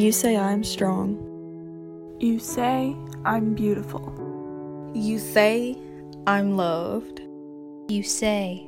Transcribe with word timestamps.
You 0.00 0.12
say 0.12 0.34
I'm 0.34 0.64
strong. 0.64 1.18
You 2.20 2.38
say 2.38 2.96
I'm 3.26 3.52
beautiful. 3.52 4.00
You 4.94 5.18
say 5.18 5.76
I'm 6.26 6.56
loved. 6.56 7.20
You 7.90 8.02
say 8.02 8.66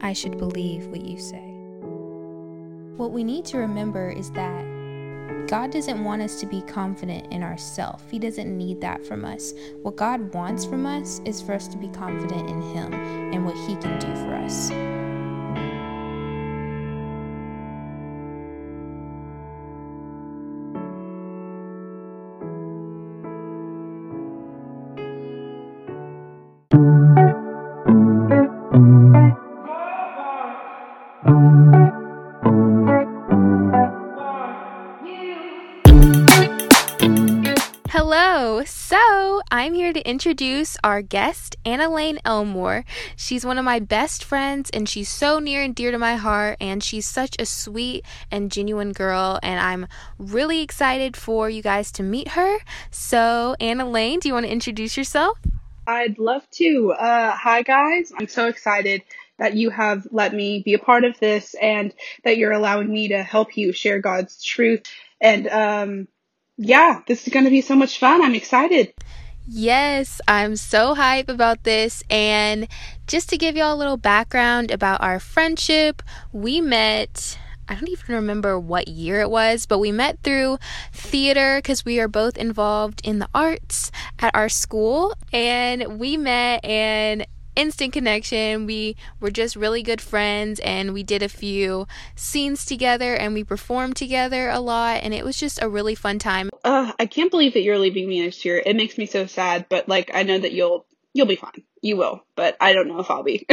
I 0.00 0.12
should 0.12 0.38
believe 0.38 0.86
what 0.86 1.00
you 1.00 1.18
say. 1.18 1.52
What 2.96 3.10
we 3.10 3.24
need 3.24 3.44
to 3.46 3.58
remember 3.58 4.08
is 4.10 4.30
that 4.30 4.64
God 5.48 5.72
doesn't 5.72 6.04
want 6.04 6.22
us 6.22 6.38
to 6.38 6.46
be 6.46 6.60
confident 6.60 7.26
in 7.32 7.42
ourselves. 7.42 8.04
He 8.08 8.20
doesn't 8.20 8.56
need 8.56 8.80
that 8.80 9.04
from 9.04 9.24
us. 9.24 9.54
What 9.82 9.96
God 9.96 10.32
wants 10.32 10.64
from 10.64 10.86
us 10.86 11.20
is 11.24 11.42
for 11.42 11.54
us 11.54 11.66
to 11.66 11.76
be 11.76 11.88
confident 11.88 12.48
in 12.48 12.62
Him 12.62 12.94
and 13.34 13.44
what 13.44 13.56
He 13.66 13.74
can 13.74 13.98
do 13.98 14.14
for 14.14 14.32
us. 14.36 14.70
So, 38.80 39.42
I'm 39.50 39.74
here 39.74 39.92
to 39.92 40.08
introduce 40.08 40.78
our 40.82 41.02
guest, 41.02 41.56
Anna 41.64 41.90
Lane 41.90 42.20
Elmore. 42.24 42.84
She's 43.16 43.44
one 43.44 43.58
of 43.58 43.64
my 43.64 43.80
best 43.80 44.24
friends, 44.24 44.70
and 44.70 44.88
she's 44.88 45.10
so 45.10 45.40
near 45.40 45.60
and 45.62 45.74
dear 45.74 45.90
to 45.90 45.98
my 45.98 46.14
heart, 46.14 46.56
and 46.58 46.82
she's 46.82 47.04
such 47.04 47.34
a 47.38 47.44
sweet 47.44 48.06
and 48.30 48.50
genuine 48.52 48.92
girl, 48.92 49.40
and 49.42 49.60
I'm 49.60 49.88
really 50.16 50.62
excited 50.62 51.16
for 51.16 51.50
you 51.50 51.60
guys 51.60 51.92
to 51.92 52.02
meet 52.02 52.28
her. 52.28 52.58
So, 52.90 53.56
Anna 53.60 53.86
Lane, 53.86 54.20
do 54.20 54.28
you 54.28 54.32
want 54.32 54.46
to 54.46 54.52
introduce 54.52 54.96
yourself? 54.96 55.36
I'd 55.86 56.18
love 56.18 56.48
to. 56.52 56.92
Uh, 56.92 57.32
hi, 57.32 57.62
guys. 57.62 58.12
I'm 58.18 58.28
so 58.28 58.46
excited 58.46 59.02
that 59.38 59.54
you 59.54 59.70
have 59.70 60.06
let 60.12 60.32
me 60.32 60.62
be 60.64 60.74
a 60.74 60.78
part 60.78 61.04
of 61.04 61.18
this 61.18 61.54
and 61.60 61.92
that 62.24 62.38
you're 62.38 62.52
allowing 62.52 62.90
me 62.90 63.08
to 63.08 63.22
help 63.24 63.56
you 63.56 63.72
share 63.72 63.98
God's 63.98 64.42
truth. 64.42 64.84
And 65.20 65.48
um, 65.48 66.08
yeah, 66.58 67.00
this 67.06 67.26
is 67.26 67.32
going 67.32 67.44
to 67.44 67.50
be 67.50 67.60
so 67.60 67.76
much 67.76 67.98
fun. 67.98 68.22
I'm 68.22 68.34
excited. 68.34 68.92
Yes, 69.46 70.20
I'm 70.28 70.56
so 70.56 70.94
hype 70.94 71.30
about 71.30 71.62
this. 71.64 72.02
And 72.10 72.68
just 73.06 73.30
to 73.30 73.38
give 73.38 73.56
y'all 73.56 73.74
a 73.74 73.78
little 73.78 73.96
background 73.96 74.70
about 74.70 75.00
our 75.00 75.20
friendship, 75.20 76.02
we 76.32 76.60
met. 76.60 77.38
I 77.70 77.74
don't 77.74 77.88
even 77.88 78.14
remember 78.14 78.58
what 78.58 78.88
year 78.88 79.20
it 79.20 79.30
was, 79.30 79.66
but 79.66 79.78
we 79.78 79.92
met 79.92 80.22
through 80.22 80.58
theater 80.92 81.58
because 81.58 81.84
we 81.84 82.00
are 82.00 82.08
both 82.08 82.36
involved 82.38 83.02
in 83.04 83.18
the 83.18 83.28
arts 83.34 83.92
at 84.18 84.34
our 84.34 84.48
school. 84.48 85.14
And 85.32 85.98
we 85.98 86.16
met, 86.16 86.64
and 86.64 87.26
instant 87.58 87.92
connection. 87.92 88.64
We 88.66 88.96
were 89.20 89.30
just 89.30 89.56
really 89.56 89.82
good 89.82 90.00
friends 90.00 90.60
and 90.60 90.94
we 90.94 91.02
did 91.02 91.22
a 91.22 91.28
few 91.28 91.86
scenes 92.14 92.64
together 92.64 93.14
and 93.14 93.34
we 93.34 93.44
performed 93.44 93.96
together 93.96 94.48
a 94.48 94.60
lot 94.60 95.00
and 95.02 95.12
it 95.12 95.24
was 95.24 95.36
just 95.36 95.60
a 95.60 95.68
really 95.68 95.96
fun 95.96 96.18
time. 96.18 96.50
Uh, 96.64 96.92
I 96.98 97.06
can't 97.06 97.30
believe 97.30 97.54
that 97.54 97.62
you're 97.62 97.78
leaving 97.78 98.08
me 98.08 98.22
next 98.22 98.44
year. 98.44 98.62
It 98.64 98.76
makes 98.76 98.96
me 98.96 99.06
so 99.06 99.26
sad, 99.26 99.66
but 99.68 99.88
like 99.88 100.10
I 100.14 100.22
know 100.22 100.38
that 100.38 100.52
you'll 100.52 100.86
you'll 101.12 101.26
be 101.26 101.36
fine. 101.36 101.64
You 101.82 101.96
will, 101.96 102.24
but 102.36 102.56
I 102.60 102.72
don't 102.72 102.88
know 102.88 103.00
if 103.00 103.10
I'll 103.10 103.24
be. 103.24 103.46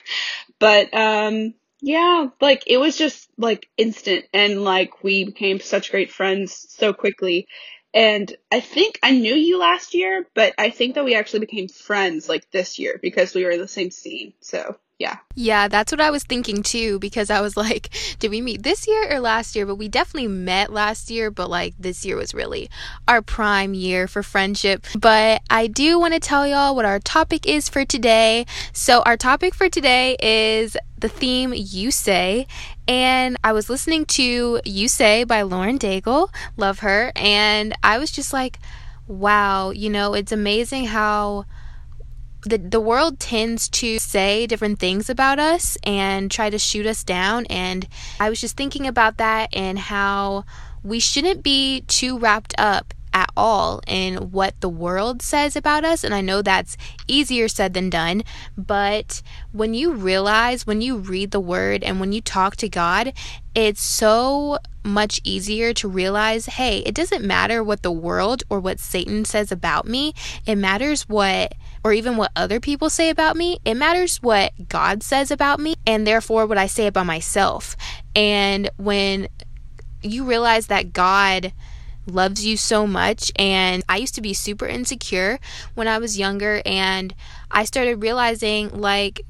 but 0.58 0.92
um 0.92 1.54
yeah, 1.80 2.28
like 2.40 2.64
it 2.66 2.78
was 2.78 2.96
just 2.96 3.28
like 3.36 3.68
instant 3.76 4.24
and 4.32 4.64
like 4.64 5.04
we 5.04 5.24
became 5.24 5.60
such 5.60 5.90
great 5.90 6.10
friends 6.10 6.66
so 6.70 6.92
quickly 6.92 7.46
and 7.94 8.34
I 8.50 8.58
think 8.60 8.98
I 9.02 9.12
knew 9.12 9.34
you 9.34 9.58
last 9.58 9.94
year, 9.94 10.26
but 10.34 10.52
I 10.58 10.70
think 10.70 10.96
that 10.96 11.04
we 11.04 11.14
actually 11.14 11.40
became 11.40 11.68
friends 11.68 12.28
like 12.28 12.50
this 12.50 12.78
year 12.78 12.98
because 13.00 13.34
we 13.34 13.44
were 13.44 13.50
in 13.50 13.60
the 13.60 13.68
same 13.68 13.92
scene. 13.92 14.34
So 14.40 14.76
yeah. 14.98 15.18
Yeah, 15.34 15.66
that's 15.66 15.90
what 15.90 16.00
I 16.00 16.10
was 16.10 16.22
thinking 16.22 16.62
too 16.62 16.98
because 16.98 17.30
I 17.30 17.40
was 17.40 17.56
like, 17.64 17.90
did 18.18 18.30
we 18.30 18.40
meet 18.40 18.62
this 18.62 18.86
year 18.86 19.14
or 19.14 19.20
last 19.20 19.54
year? 19.54 19.66
But 19.66 19.76
we 19.76 19.88
definitely 19.88 20.28
met 20.28 20.72
last 20.72 21.10
year, 21.10 21.30
but 21.30 21.50
like 21.50 21.74
this 21.78 22.04
year 22.04 22.16
was 22.16 22.34
really 22.34 22.68
our 23.06 23.22
prime 23.22 23.74
year 23.74 24.08
for 24.08 24.22
friendship. 24.22 24.86
But 24.98 25.42
I 25.50 25.66
do 25.66 25.98
want 25.98 26.14
to 26.14 26.20
tell 26.20 26.46
y'all 26.46 26.74
what 26.74 26.84
our 26.84 26.98
topic 26.98 27.46
is 27.46 27.68
for 27.68 27.84
today. 27.84 28.46
So, 28.72 29.02
our 29.02 29.16
topic 29.16 29.54
for 29.54 29.68
today 29.68 30.16
is 30.20 30.76
the 30.98 31.08
theme 31.08 31.52
You 31.54 31.90
Say. 31.90 32.46
And 32.86 33.36
I 33.42 33.52
was 33.52 33.70
listening 33.70 34.04
to 34.06 34.60
You 34.64 34.88
Say 34.88 35.24
by 35.24 35.42
Lauren 35.42 35.78
Daigle, 35.78 36.28
love 36.56 36.80
her. 36.80 37.12
And 37.16 37.74
I 37.82 37.98
was 37.98 38.10
just 38.10 38.32
like, 38.32 38.58
wow, 39.06 39.70
you 39.70 39.90
know, 39.90 40.14
it's 40.14 40.32
amazing 40.32 40.86
how 40.86 41.46
the 42.42 42.58
the 42.58 42.80
world 42.80 43.18
tends 43.18 43.68
to 43.70 43.98
say 43.98 44.46
different 44.46 44.78
things 44.78 45.08
about 45.08 45.38
us 45.38 45.78
and 45.82 46.30
try 46.30 46.50
to 46.50 46.58
shoot 46.58 46.84
us 46.84 47.02
down 47.02 47.46
and 47.46 47.88
I 48.20 48.28
was 48.28 48.38
just 48.38 48.56
thinking 48.56 48.86
about 48.86 49.16
that 49.16 49.48
and 49.54 49.78
how 49.78 50.44
we 50.82 51.00
shouldn't 51.00 51.42
be 51.42 51.82
too 51.82 52.18
wrapped 52.18 52.54
up 52.58 52.92
at 53.14 53.30
all 53.36 53.80
in 53.86 54.16
what 54.32 54.60
the 54.60 54.68
world 54.68 55.22
says 55.22 55.54
about 55.56 55.84
us. 55.84 56.02
And 56.02 56.12
I 56.12 56.20
know 56.20 56.42
that's 56.42 56.76
easier 57.06 57.48
said 57.48 57.72
than 57.72 57.88
done. 57.88 58.24
But 58.58 59.22
when 59.52 59.72
you 59.72 59.92
realize, 59.92 60.66
when 60.66 60.82
you 60.82 60.98
read 60.98 61.30
the 61.30 61.40
word 61.40 61.84
and 61.84 62.00
when 62.00 62.12
you 62.12 62.20
talk 62.20 62.56
to 62.56 62.68
God, 62.68 63.12
it's 63.54 63.80
so 63.80 64.58
much 64.82 65.20
easier 65.24 65.72
to 65.72 65.88
realize 65.88 66.46
hey, 66.46 66.78
it 66.80 66.94
doesn't 66.94 67.24
matter 67.24 67.62
what 67.64 67.82
the 67.82 67.92
world 67.92 68.42
or 68.50 68.60
what 68.60 68.80
Satan 68.80 69.24
says 69.24 69.50
about 69.50 69.86
me. 69.86 70.12
It 70.44 70.56
matters 70.56 71.08
what 71.08 71.54
or 71.84 71.92
even 71.92 72.16
what 72.16 72.32
other 72.34 72.60
people 72.60 72.90
say 72.90 73.10
about 73.10 73.36
me. 73.36 73.58
It 73.64 73.74
matters 73.74 74.18
what 74.18 74.68
God 74.68 75.02
says 75.02 75.30
about 75.30 75.60
me 75.60 75.76
and 75.86 76.06
therefore 76.06 76.46
what 76.46 76.58
I 76.58 76.66
say 76.66 76.86
about 76.86 77.06
myself. 77.06 77.76
And 78.16 78.68
when 78.76 79.28
you 80.02 80.24
realize 80.24 80.66
that 80.66 80.92
God 80.92 81.52
loves 82.06 82.44
you 82.44 82.56
so 82.56 82.86
much. 82.86 83.32
And 83.36 83.82
I 83.88 83.96
used 83.96 84.14
to 84.16 84.20
be 84.20 84.34
super 84.34 84.66
insecure 84.66 85.38
when 85.74 85.88
I 85.88 85.98
was 85.98 86.18
younger, 86.18 86.62
and 86.64 87.14
I 87.50 87.64
started 87.64 88.02
realizing 88.02 88.68
like 88.70 89.22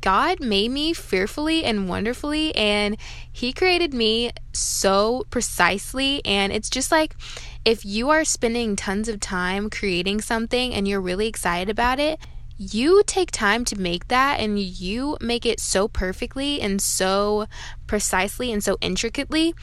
God 0.00 0.40
made 0.40 0.70
me 0.70 0.92
fearfully 0.92 1.64
and 1.64 1.88
wonderfully, 1.88 2.54
and 2.54 2.96
He 3.32 3.52
created 3.52 3.92
me 3.92 4.30
so 4.52 5.24
precisely. 5.30 6.24
And 6.24 6.52
it's 6.52 6.70
just 6.70 6.92
like 6.92 7.16
if 7.64 7.84
you 7.84 8.10
are 8.10 8.24
spending 8.24 8.76
tons 8.76 9.08
of 9.08 9.18
time 9.18 9.68
creating 9.68 10.20
something 10.20 10.72
and 10.72 10.86
you're 10.86 11.00
really 11.00 11.26
excited 11.26 11.68
about 11.68 11.98
it, 11.98 12.20
you 12.58 13.02
take 13.06 13.30
time 13.30 13.64
to 13.66 13.78
make 13.78 14.08
that 14.08 14.40
and 14.40 14.58
you 14.58 15.16
make 15.20 15.44
it 15.44 15.60
so 15.60 15.88
perfectly 15.88 16.60
and 16.60 16.80
so 16.80 17.46
precisely 17.86 18.52
and 18.52 18.64
so 18.64 18.78
intricately 18.80 19.54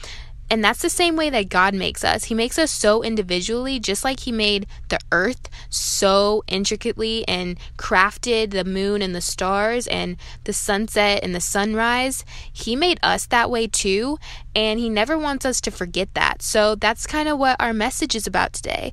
and 0.54 0.62
that's 0.62 0.82
the 0.82 0.88
same 0.88 1.16
way 1.16 1.30
that 1.30 1.48
God 1.48 1.74
makes 1.74 2.04
us. 2.04 2.22
He 2.22 2.34
makes 2.34 2.60
us 2.60 2.70
so 2.70 3.02
individually, 3.02 3.80
just 3.80 4.04
like 4.04 4.20
He 4.20 4.30
made 4.30 4.68
the 4.88 5.00
earth 5.10 5.50
so 5.68 6.44
intricately 6.46 7.26
and 7.26 7.58
crafted 7.76 8.52
the 8.52 8.64
moon 8.64 9.02
and 9.02 9.16
the 9.16 9.20
stars 9.20 9.88
and 9.88 10.16
the 10.44 10.52
sunset 10.52 11.24
and 11.24 11.34
the 11.34 11.40
sunrise. 11.40 12.24
He 12.52 12.76
made 12.76 13.00
us 13.02 13.26
that 13.26 13.50
way 13.50 13.66
too. 13.66 14.16
And 14.54 14.78
He 14.78 14.88
never 14.88 15.18
wants 15.18 15.44
us 15.44 15.60
to 15.62 15.72
forget 15.72 16.14
that. 16.14 16.40
So 16.40 16.76
that's 16.76 17.04
kind 17.04 17.28
of 17.28 17.36
what 17.36 17.60
our 17.60 17.72
message 17.72 18.14
is 18.14 18.28
about 18.28 18.52
today. 18.52 18.92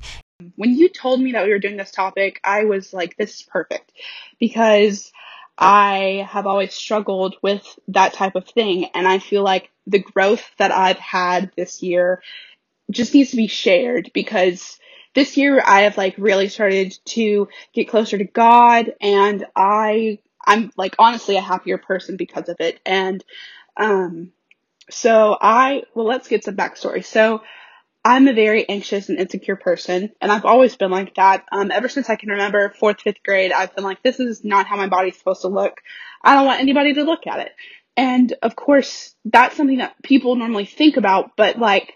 When 0.56 0.76
you 0.76 0.88
told 0.88 1.20
me 1.20 1.30
that 1.30 1.44
we 1.44 1.50
were 1.50 1.60
doing 1.60 1.76
this 1.76 1.92
topic, 1.92 2.40
I 2.42 2.64
was 2.64 2.92
like, 2.92 3.16
this 3.16 3.36
is 3.36 3.42
perfect 3.42 3.92
because 4.40 5.12
I 5.56 6.26
have 6.28 6.48
always 6.48 6.74
struggled 6.74 7.36
with 7.40 7.78
that 7.86 8.14
type 8.14 8.34
of 8.34 8.48
thing. 8.48 8.86
And 8.94 9.06
I 9.06 9.20
feel 9.20 9.44
like 9.44 9.70
the 9.86 9.98
growth 9.98 10.44
that 10.58 10.72
I've 10.72 10.98
had 10.98 11.50
this 11.56 11.82
year 11.82 12.22
just 12.90 13.14
needs 13.14 13.30
to 13.30 13.36
be 13.36 13.46
shared 13.46 14.10
because 14.14 14.78
this 15.14 15.36
year 15.36 15.62
I 15.64 15.82
have 15.82 15.96
like 15.96 16.14
really 16.18 16.48
started 16.48 16.96
to 17.06 17.48
get 17.72 17.88
closer 17.88 18.18
to 18.18 18.24
God 18.24 18.94
and 19.00 19.44
I, 19.54 20.18
I'm 20.44 20.70
like 20.76 20.94
honestly 20.98 21.36
a 21.36 21.40
happier 21.40 21.78
person 21.78 22.16
because 22.16 22.48
of 22.48 22.56
it. 22.60 22.80
And, 22.84 23.24
um, 23.76 24.32
so 24.90 25.36
I, 25.40 25.84
well, 25.94 26.06
let's 26.06 26.28
get 26.28 26.44
some 26.44 26.56
backstory. 26.56 27.04
So 27.04 27.42
I'm 28.04 28.26
a 28.26 28.32
very 28.32 28.68
anxious 28.68 29.08
and 29.08 29.18
insecure 29.18 29.54
person, 29.54 30.10
and 30.20 30.32
I've 30.32 30.44
always 30.44 30.74
been 30.74 30.90
like 30.90 31.14
that. 31.14 31.44
Um, 31.52 31.70
ever 31.70 31.88
since 31.88 32.10
I 32.10 32.16
can 32.16 32.30
remember 32.30 32.70
fourth, 32.70 33.00
fifth 33.00 33.22
grade, 33.24 33.52
I've 33.52 33.74
been 33.76 33.84
like, 33.84 34.02
this 34.02 34.18
is 34.18 34.44
not 34.44 34.66
how 34.66 34.76
my 34.76 34.88
body's 34.88 35.16
supposed 35.16 35.42
to 35.42 35.48
look. 35.48 35.80
I 36.20 36.34
don't 36.34 36.46
want 36.46 36.60
anybody 36.60 36.94
to 36.94 37.04
look 37.04 37.28
at 37.28 37.38
it. 37.38 37.52
And 37.96 38.32
of 38.42 38.56
course, 38.56 39.14
that's 39.24 39.56
something 39.56 39.78
that 39.78 40.02
people 40.02 40.36
normally 40.36 40.64
think 40.64 40.96
about, 40.96 41.32
but 41.36 41.58
like, 41.58 41.94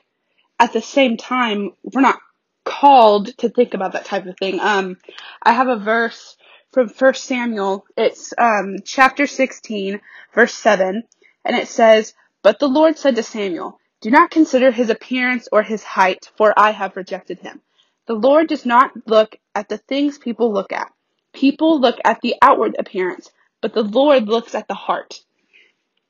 at 0.59 0.73
the 0.73 0.83
same 0.83 1.17
time, 1.17 1.73
we're 1.83 2.01
not 2.01 2.19
called 2.65 3.37
to 3.39 3.49
think 3.49 3.75
about 3.75 3.93
that 3.93 4.05
type 4.05 4.27
of 4.27 4.37
thing. 4.39 4.61
Um, 4.61 4.97
I 5.43 5.53
have 5.53 5.69
a 5.69 5.77
verse 5.77 6.37
from 6.73 6.89
First 6.89 7.25
Samuel. 7.25 7.87
It's, 7.97 8.33
um, 8.39 8.77
chapter 8.85 9.27
16, 9.27 10.01
verse 10.35 10.55
7, 10.55 11.05
and 11.45 11.57
it 11.57 11.69
says, 11.69 12.15
But 12.43 12.59
the 12.59 12.69
Lord 12.69 12.99
said 12.99 13.17
to 13.17 13.23
Samuel, 13.23 13.79
Do 14.01 14.11
not 14.11 14.31
consider 14.31 14.71
his 14.71 14.91
appearance 14.91 15.49
or 15.53 15.63
his 15.63 15.83
height, 15.83 16.31
for 16.37 16.53
I 16.59 16.71
have 16.73 16.97
rejected 16.97 17.41
him. 17.41 17.61
The 18.07 18.15
Lord 18.15 18.49
does 18.49 18.67
not 18.67 18.93
look 19.07 19.37
at 19.55 19.69
the 19.69 19.79
things 19.79 20.19
people 20.19 20.53
look 20.53 20.73
at. 20.73 20.93
People 21.33 21.81
look 21.81 21.97
at 22.05 22.21
the 22.21 22.35
outward 22.43 22.77
appearance, 22.79 23.31
but 23.61 23.75
the 23.75 23.83
Lord 23.83 24.29
looks 24.29 24.55
at 24.55 24.69
the 24.69 24.75
heart. 24.75 25.21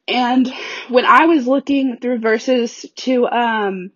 And 0.09 0.53
when 0.89 1.05
I 1.05 1.27
was 1.27 1.47
looking 1.47 1.99
through 2.01 2.19
verses 2.19 2.87
to 2.97 3.27
um, 3.27 3.91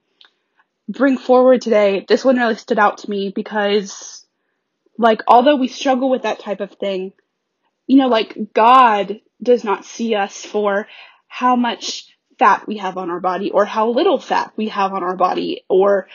bring 0.88 1.18
forward 1.18 1.62
today, 1.62 2.04
this 2.08 2.24
one 2.24 2.36
really 2.36 2.56
stood 2.56 2.78
out 2.78 2.98
to 2.98 3.10
me 3.10 3.32
because, 3.34 4.26
like, 4.98 5.22
although 5.28 5.56
we 5.56 5.68
struggle 5.68 6.10
with 6.10 6.22
that 6.22 6.40
type 6.40 6.60
of 6.60 6.72
thing, 6.72 7.12
you 7.86 7.96
know, 7.96 8.08
like, 8.08 8.36
God 8.52 9.20
does 9.42 9.64
not 9.64 9.84
see 9.84 10.14
us 10.14 10.44
for 10.44 10.88
how 11.28 11.54
much 11.56 12.14
fat 12.38 12.66
we 12.66 12.78
have 12.78 12.96
on 12.96 13.10
our 13.10 13.20
body 13.20 13.50
or 13.50 13.64
how 13.64 13.90
little 13.90 14.18
fat 14.18 14.52
we 14.56 14.68
have 14.68 14.92
on 14.92 15.02
our 15.02 15.16
body 15.16 15.64
or 15.68 16.08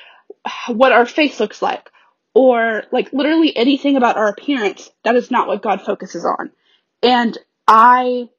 what 0.68 0.92
our 0.92 1.06
face 1.06 1.40
looks 1.40 1.62
like 1.62 1.90
or 2.34 2.84
like 2.92 3.14
literally 3.14 3.56
anything 3.56 3.96
about 3.96 4.18
our 4.18 4.28
appearance. 4.28 4.90
That 5.04 5.16
is 5.16 5.32
not 5.32 5.48
what 5.48 5.62
God 5.62 5.82
focuses 5.82 6.26
on. 6.26 6.52
And 7.02 7.38
I 7.68 8.30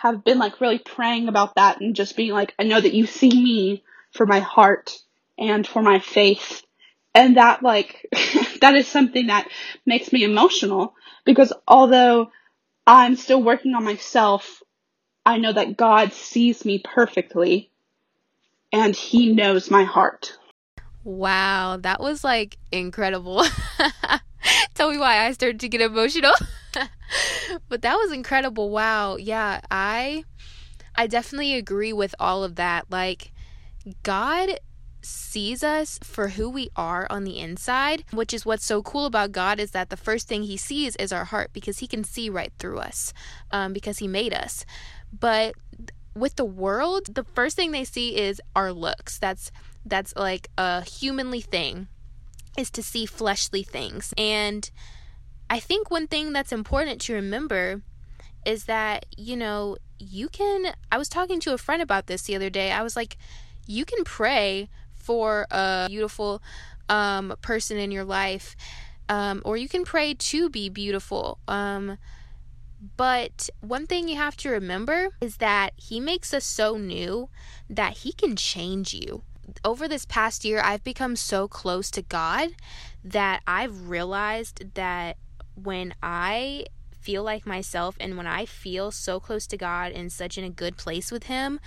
have 0.00 0.24
been 0.24 0.38
like 0.38 0.60
really 0.62 0.78
praying 0.78 1.28
about 1.28 1.56
that 1.56 1.80
and 1.80 1.94
just 1.94 2.16
being 2.16 2.32
like, 2.32 2.54
I 2.58 2.62
know 2.62 2.80
that 2.80 2.94
you 2.94 3.04
see 3.06 3.28
me 3.28 3.84
for 4.12 4.24
my 4.24 4.40
heart 4.40 4.98
and 5.38 5.66
for 5.66 5.82
my 5.82 5.98
faith. 5.98 6.62
And 7.14 7.36
that 7.36 7.62
like, 7.62 8.06
that 8.62 8.74
is 8.76 8.86
something 8.88 9.26
that 9.26 9.48
makes 9.84 10.10
me 10.10 10.24
emotional 10.24 10.94
because 11.26 11.52
although 11.68 12.30
I'm 12.86 13.16
still 13.16 13.42
working 13.42 13.74
on 13.74 13.84
myself, 13.84 14.62
I 15.26 15.36
know 15.36 15.52
that 15.52 15.76
God 15.76 16.14
sees 16.14 16.64
me 16.64 16.82
perfectly 16.82 17.70
and 18.72 18.96
he 18.96 19.34
knows 19.34 19.70
my 19.70 19.84
heart. 19.84 20.38
Wow, 21.04 21.76
that 21.76 22.00
was 22.00 22.24
like 22.24 22.56
incredible. 22.72 23.44
Tell 24.74 24.90
me 24.90 24.96
why 24.96 25.26
I 25.26 25.32
started 25.32 25.60
to 25.60 25.68
get 25.68 25.82
emotional. 25.82 26.32
but 27.68 27.82
that 27.82 27.96
was 27.96 28.12
incredible. 28.12 28.70
Wow. 28.70 29.16
Yeah, 29.16 29.60
I 29.70 30.24
I 30.94 31.06
definitely 31.06 31.54
agree 31.54 31.92
with 31.92 32.14
all 32.18 32.44
of 32.44 32.56
that. 32.56 32.86
Like 32.90 33.32
God 34.02 34.60
sees 35.02 35.64
us 35.64 35.98
for 36.02 36.28
who 36.28 36.50
we 36.50 36.68
are 36.76 37.06
on 37.08 37.24
the 37.24 37.38
inside, 37.38 38.04
which 38.12 38.34
is 38.34 38.44
what's 38.44 38.64
so 38.64 38.82
cool 38.82 39.06
about 39.06 39.32
God 39.32 39.58
is 39.58 39.70
that 39.70 39.88
the 39.88 39.96
first 39.96 40.28
thing 40.28 40.42
he 40.42 40.56
sees 40.56 40.96
is 40.96 41.12
our 41.12 41.24
heart 41.24 41.50
because 41.52 41.78
he 41.78 41.86
can 41.86 42.04
see 42.04 42.28
right 42.28 42.52
through 42.58 42.78
us 42.78 43.12
um, 43.50 43.72
because 43.72 43.98
he 43.98 44.08
made 44.08 44.34
us. 44.34 44.64
But 45.12 45.54
with 46.14 46.36
the 46.36 46.44
world, 46.44 47.14
the 47.14 47.24
first 47.24 47.56
thing 47.56 47.70
they 47.70 47.84
see 47.84 48.16
is 48.16 48.40
our 48.54 48.72
looks. 48.72 49.18
That's 49.18 49.50
that's 49.84 50.14
like 50.16 50.48
a 50.58 50.82
humanly 50.82 51.40
thing 51.40 51.88
is 52.58 52.70
to 52.72 52.82
see 52.82 53.06
fleshly 53.06 53.62
things. 53.62 54.12
And 54.18 54.70
I 55.50 55.58
think 55.58 55.90
one 55.90 56.06
thing 56.06 56.32
that's 56.32 56.52
important 56.52 57.00
to 57.02 57.14
remember 57.14 57.82
is 58.46 58.64
that, 58.64 59.04
you 59.16 59.36
know, 59.36 59.76
you 59.98 60.28
can. 60.28 60.72
I 60.90 60.96
was 60.96 61.08
talking 61.08 61.40
to 61.40 61.52
a 61.52 61.58
friend 61.58 61.82
about 61.82 62.06
this 62.06 62.22
the 62.22 62.36
other 62.36 62.50
day. 62.50 62.70
I 62.70 62.82
was 62.82 62.94
like, 62.94 63.18
you 63.66 63.84
can 63.84 64.04
pray 64.04 64.70
for 64.94 65.46
a 65.50 65.86
beautiful 65.88 66.40
um, 66.88 67.34
person 67.42 67.78
in 67.78 67.90
your 67.90 68.04
life, 68.04 68.54
um, 69.08 69.42
or 69.44 69.56
you 69.56 69.68
can 69.68 69.84
pray 69.84 70.14
to 70.14 70.48
be 70.48 70.68
beautiful. 70.68 71.38
Um, 71.48 71.98
but 72.96 73.50
one 73.60 73.86
thing 73.86 74.08
you 74.08 74.16
have 74.16 74.36
to 74.38 74.50
remember 74.50 75.08
is 75.20 75.38
that 75.38 75.72
He 75.76 75.98
makes 75.98 76.32
us 76.32 76.44
so 76.44 76.76
new 76.76 77.28
that 77.68 77.98
He 77.98 78.12
can 78.12 78.36
change 78.36 78.94
you. 78.94 79.22
Over 79.64 79.88
this 79.88 80.06
past 80.06 80.44
year, 80.44 80.60
I've 80.64 80.84
become 80.84 81.16
so 81.16 81.48
close 81.48 81.90
to 81.90 82.02
God 82.02 82.50
that 83.02 83.42
I've 83.48 83.88
realized 83.88 84.74
that 84.74 85.16
when 85.64 85.94
I 86.02 86.66
feel 87.00 87.22
like 87.22 87.46
myself 87.46 87.96
and 87.98 88.16
when 88.16 88.26
I 88.26 88.44
feel 88.44 88.90
so 88.90 89.18
close 89.18 89.46
to 89.48 89.56
God 89.56 89.92
and 89.92 90.12
such 90.12 90.36
in 90.36 90.44
a 90.44 90.50
good 90.50 90.76
place 90.76 91.10
with 91.10 91.24
Him, 91.24 91.58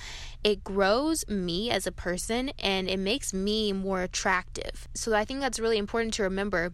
it 0.43 0.63
grows 0.63 1.27
me 1.27 1.71
as 1.71 1.87
a 1.87 1.91
person 1.91 2.51
and 2.59 2.87
it 2.87 2.99
makes 2.99 3.33
me 3.33 3.73
more 3.73 4.01
attractive. 4.01 4.87
So 4.93 5.13
I 5.15 5.25
think 5.25 5.39
that's 5.39 5.59
really 5.59 5.77
important 5.77 6.13
to 6.15 6.23
remember 6.23 6.73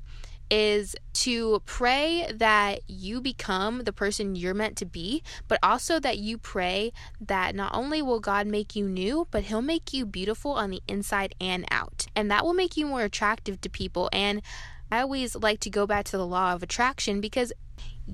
is 0.52 0.96
to 1.14 1.62
pray 1.66 2.28
that 2.34 2.80
you 2.88 3.22
become 3.22 3.84
the 3.84 3.94
person 3.94 4.36
you're 4.36 4.54
meant 4.54 4.76
to 4.78 4.86
be, 4.86 5.22
but 5.48 5.60
also 5.62 6.00
that 6.00 6.18
you 6.18 6.38
pray 6.38 6.92
that 7.22 7.54
not 7.54 7.74
only 7.74 8.02
will 8.02 8.20
God 8.20 8.48
make 8.48 8.76
you 8.76 8.88
new, 8.88 9.28
but 9.30 9.44
He'll 9.44 9.62
make 9.62 9.94
you 9.94 10.06
beautiful 10.06 10.54
on 10.54 10.72
the 10.72 10.82
inside 10.88 11.36
and 11.40 11.66
out. 11.70 12.08
And 12.16 12.32
that 12.32 12.44
will 12.44 12.54
make 12.54 12.78
you 12.78 12.88
more 12.88 13.04
attractive 13.04 13.62
to 13.62 13.70
people. 13.70 14.10
And 14.12 14.42
I 14.92 15.02
always 15.02 15.36
like 15.36 15.60
to 15.62 15.70
go 15.70 15.86
back 15.86 16.06
to 16.06 16.18
the 16.18 16.26
law 16.26 16.54
of 16.54 16.64
attraction 16.64 17.22
because 17.22 17.54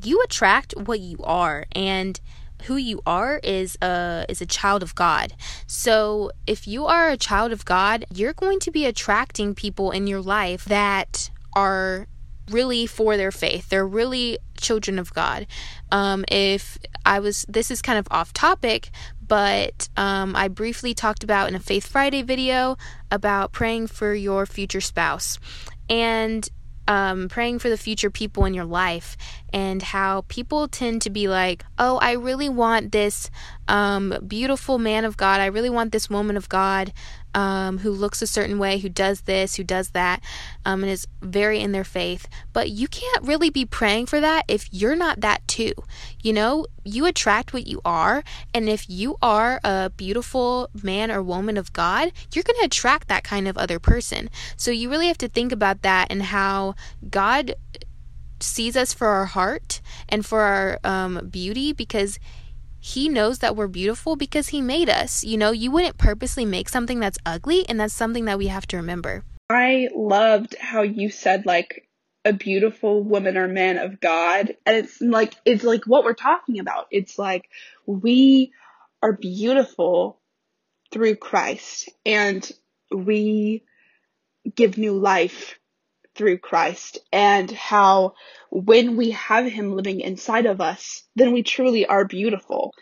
you 0.04 0.22
attract 0.24 0.74
what 0.74 1.00
you 1.00 1.18
are 1.24 1.66
and 1.72 2.20
who 2.64 2.78
you 2.78 3.02
are 3.06 3.40
is 3.44 3.78
a 3.82 4.26
is 4.30 4.42
a 4.42 4.46
child 4.46 4.82
of 4.84 4.96
God. 4.96 5.34
So 5.68 6.32
if 6.48 6.68
you 6.68 6.86
are 6.86 7.10
a 7.10 7.18
child 7.18 7.52
of 7.52 7.66
God, 7.66 8.06
you're 8.14 8.34
going 8.34 8.60
to 8.62 8.72
be 8.72 8.86
attracting 8.86 9.56
people 9.56 9.92
in 9.92 10.08
your 10.08 10.22
life 10.22 10.66
that 10.66 11.30
are 11.56 12.08
really 12.50 12.86
for 12.86 13.18
their 13.18 13.32
faith. 13.32 13.70
They're 13.70 13.88
really 13.88 14.38
children 14.58 15.00
of 15.00 15.14
God. 15.14 15.48
Um, 15.92 16.26
if 16.30 16.78
I 17.06 17.20
was, 17.20 17.46
this 17.50 17.72
is 17.72 17.82
kind 17.82 17.98
of 17.98 18.08
off 18.12 18.34
topic, 18.34 18.92
but 19.26 19.90
um, 19.98 20.36
I 20.36 20.48
briefly 20.48 20.94
talked 20.94 21.24
about 21.24 21.48
in 21.48 21.56
a 21.56 21.60
Faith 21.60 21.88
Friday 21.88 22.22
video 22.22 22.78
about 23.12 23.52
praying 23.52 23.88
for 23.88 24.14
your 24.14 24.46
future 24.46 24.82
spouse. 24.82 25.40
And 25.90 26.48
um, 26.88 27.30
praying 27.30 27.60
for 27.60 27.70
the 27.70 27.78
future 27.78 28.10
people 28.10 28.46
in 28.46 28.54
your 28.54 28.66
life 28.66 29.18
and 29.52 29.82
how 29.82 30.22
people 30.28 30.68
tend 30.68 31.02
to 31.04 31.10
be 31.10 31.28
like, 31.28 31.66
oh, 31.80 31.98
I 31.98 32.14
really 32.14 32.50
want 32.50 32.92
this 32.92 33.30
um, 33.68 34.18
beautiful 34.28 34.78
man 34.78 35.06
of 35.06 35.18
God. 35.18 35.42
I 35.42 35.48
really 35.48 35.70
want 35.70 35.92
this 35.92 36.10
woman 36.10 36.38
of 36.38 36.50
God 36.50 36.94
um, 37.34 37.80
who 37.80 37.92
looks 37.92 38.22
a 38.22 38.28
certain 38.28 38.58
way, 38.58 38.80
who 38.80 38.88
does 38.88 39.22
this, 39.22 39.56
who 39.56 39.64
does 39.64 39.90
that, 39.90 40.22
um, 40.66 40.84
and 40.84 40.92
is 40.92 41.06
very 41.22 41.60
in 41.60 41.74
their 41.74 41.84
faith. 41.84 42.28
But 42.54 42.70
you 42.70 42.88
can't 42.88 43.24
really 43.24 43.50
be 43.50 43.66
praying 43.66 44.06
for 44.06 44.22
that 44.22 44.46
if 44.48 44.70
you're 44.72 44.96
not 44.96 45.22
that 45.22 45.46
too. 45.48 45.74
You 46.22 46.32
know, 46.32 46.66
you 46.84 47.06
attract 47.06 47.54
what 47.54 47.68
you 47.68 47.82
are, 47.84 48.24
and 48.54 48.70
if 48.70 48.90
you 48.90 49.18
are 49.22 49.60
a 49.64 49.92
beautiful 49.96 50.70
man 50.82 51.12
or 51.12 51.22
woman 51.22 51.58
of 51.58 51.74
God, 51.74 52.12
you're 52.34 52.44
going 52.44 52.60
to 52.60 52.66
attract 52.66 53.10
that 53.10 53.24
kind 53.24 53.48
of 53.48 53.58
other 53.58 53.80
person. 53.80 54.30
So 54.56 54.72
you 54.72 54.90
really 54.90 55.08
have 55.08 55.18
to 55.20 55.28
think 55.28 55.52
about 55.52 55.82
that 55.82 56.08
and 56.10 56.24
how 56.24 56.76
God 57.10 57.56
sees 58.40 58.76
us 58.78 58.94
for 58.94 59.08
our 59.08 59.26
heart 59.26 59.82
and 60.08 60.26
for 60.26 60.42
our 60.42 60.80
um, 60.84 61.28
beauty 61.30 61.74
because 61.74 62.20
he 62.86 63.10
knows 63.10 63.40
that 63.40 63.56
we're 63.56 63.68
beautiful 63.68 64.16
because 64.16 64.50
he 64.50 64.62
made 64.62 64.92
us. 64.92 65.24
You 65.24 65.38
know, 65.38 65.50
you 65.50 65.72
wouldn't 65.72 65.98
purposely 65.98 66.46
make 66.46 66.70
something 66.70 67.00
that's 67.00 67.18
ugly, 67.26 67.68
and 67.68 67.80
that's 67.80 67.96
something 67.96 68.26
that 68.26 68.38
we 68.38 68.46
have 68.46 68.68
to 68.68 68.78
remember. 68.78 69.24
I 69.50 69.90
loved 69.96 70.56
how 70.60 70.84
you 70.84 71.10
said 71.10 71.48
like 71.48 71.90
a 72.26 72.32
beautiful 72.32 73.02
woman 73.02 73.38
or 73.38 73.48
man 73.48 73.80
of 73.80 74.00
God. 74.00 74.56
And 74.68 74.78
it's 74.78 75.02
like 75.02 75.34
it's 75.46 75.64
like 75.64 75.86
what 75.86 76.04
we're 76.04 76.14
talking 76.14 76.60
about. 76.60 76.86
It's 76.92 77.18
like 77.18 77.50
we 77.88 78.52
are 79.02 79.14
beautiful 79.14 80.20
through 80.92 81.16
Christ 81.16 81.90
and 82.06 82.48
we 82.92 83.64
give 84.54 84.78
new 84.78 84.94
life 84.94 85.58
through 86.16 86.38
Christ 86.38 87.00
and 87.12 87.52
how 87.52 88.14
when 88.50 88.96
we 88.96 89.12
have 89.12 89.46
him 89.46 89.76
living 89.76 90.00
inside 90.00 90.46
of 90.46 90.62
us, 90.62 91.04
then 91.16 91.34
we 91.34 91.44
truly 91.44 91.86
are 91.86 92.06
beautiful. 92.06 92.74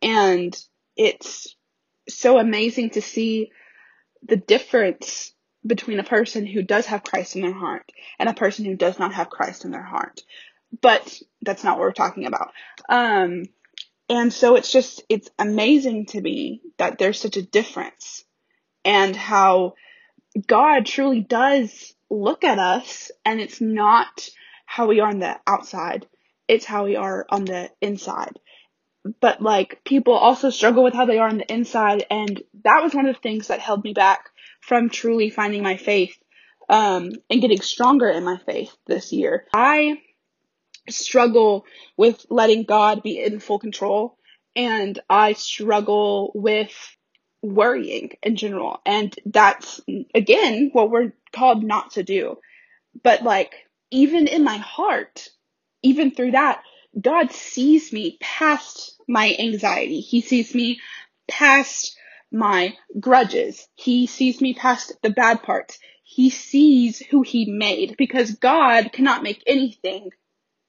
And 0.00 0.56
it's 0.96 1.54
so 2.08 2.38
amazing 2.38 2.90
to 2.90 3.02
see 3.02 3.50
the 4.22 4.36
difference 4.36 5.32
between 5.66 6.00
a 6.00 6.04
person 6.04 6.46
who 6.46 6.62
does 6.62 6.86
have 6.86 7.04
Christ 7.04 7.36
in 7.36 7.42
their 7.42 7.52
heart 7.52 7.90
and 8.18 8.28
a 8.28 8.34
person 8.34 8.64
who 8.64 8.74
does 8.74 8.98
not 8.98 9.14
have 9.14 9.30
Christ 9.30 9.64
in 9.64 9.70
their 9.70 9.82
heart. 9.82 10.22
But 10.80 11.20
that's 11.42 11.64
not 11.64 11.78
what 11.78 11.86
we're 11.86 11.92
talking 11.92 12.26
about. 12.26 12.52
Um, 12.88 13.44
and 14.08 14.32
so 14.32 14.56
it's 14.56 14.72
just, 14.72 15.02
it's 15.08 15.28
amazing 15.38 16.06
to 16.06 16.20
me 16.20 16.62
that 16.78 16.98
there's 16.98 17.20
such 17.20 17.36
a 17.36 17.42
difference 17.42 18.24
and 18.84 19.14
how 19.14 19.74
God 20.46 20.86
truly 20.86 21.20
does 21.20 21.94
look 22.10 22.44
at 22.44 22.58
us 22.58 23.10
and 23.24 23.40
it's 23.40 23.60
not 23.60 24.28
how 24.66 24.86
we 24.86 25.00
are 25.00 25.08
on 25.08 25.18
the 25.18 25.38
outside. 25.46 26.06
It's 26.46 26.64
how 26.64 26.84
we 26.84 26.96
are 26.96 27.26
on 27.28 27.44
the 27.44 27.70
inside. 27.80 28.38
But 29.20 29.40
like 29.40 29.82
people 29.84 30.14
also 30.14 30.50
struggle 30.50 30.84
with 30.84 30.94
how 30.94 31.06
they 31.06 31.18
are 31.18 31.28
on 31.28 31.38
the 31.38 31.52
inside 31.52 32.04
and 32.10 32.42
that 32.64 32.82
was 32.82 32.94
one 32.94 33.06
of 33.06 33.14
the 33.14 33.20
things 33.20 33.48
that 33.48 33.60
held 33.60 33.84
me 33.84 33.92
back 33.92 34.30
from 34.60 34.90
truly 34.90 35.30
finding 35.30 35.62
my 35.62 35.76
faith 35.76 36.16
um, 36.68 37.12
and 37.30 37.40
getting 37.40 37.60
stronger 37.60 38.08
in 38.08 38.24
my 38.24 38.38
faith 38.38 38.74
this 38.86 39.12
year. 39.12 39.46
I 39.52 40.02
struggle 40.90 41.64
with 41.96 42.24
letting 42.30 42.64
God 42.64 43.02
be 43.02 43.22
in 43.22 43.40
full 43.40 43.58
control 43.58 44.18
and 44.56 44.98
I 45.08 45.34
struggle 45.34 46.32
with 46.34 46.74
worrying 47.42 48.10
in 48.22 48.36
general. 48.36 48.80
And 48.84 49.14
that's 49.26 49.80
again 50.14 50.70
what 50.72 50.90
we're 50.90 51.12
called 51.32 51.62
not 51.62 51.92
to 51.92 52.02
do. 52.02 52.38
But 53.02 53.22
like, 53.22 53.54
even 53.90 54.26
in 54.26 54.44
my 54.44 54.56
heart, 54.58 55.28
even 55.82 56.10
through 56.10 56.32
that, 56.32 56.62
God 57.00 57.32
sees 57.32 57.92
me 57.92 58.18
past 58.20 59.00
my 59.06 59.34
anxiety. 59.38 60.00
He 60.00 60.20
sees 60.20 60.54
me 60.54 60.80
past 61.28 61.96
my 62.32 62.76
grudges. 62.98 63.66
He 63.74 64.06
sees 64.06 64.40
me 64.40 64.54
past 64.54 64.92
the 65.02 65.10
bad 65.10 65.42
parts. 65.42 65.78
He 66.02 66.30
sees 66.30 66.98
who 66.98 67.22
he 67.22 67.50
made 67.50 67.96
because 67.96 68.32
God 68.32 68.92
cannot 68.92 69.22
make 69.22 69.42
anything 69.46 70.10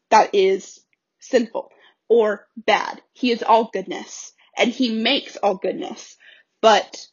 that 0.09 0.33
is 0.33 0.79
sinful 1.19 1.71
or 2.07 2.47
bad. 2.57 3.01
He 3.13 3.31
is 3.31 3.43
all 3.43 3.69
goodness 3.71 4.33
and 4.57 4.69
he 4.69 5.01
makes 5.01 5.37
all 5.37 5.55
goodness. 5.55 6.17
But 6.61 7.07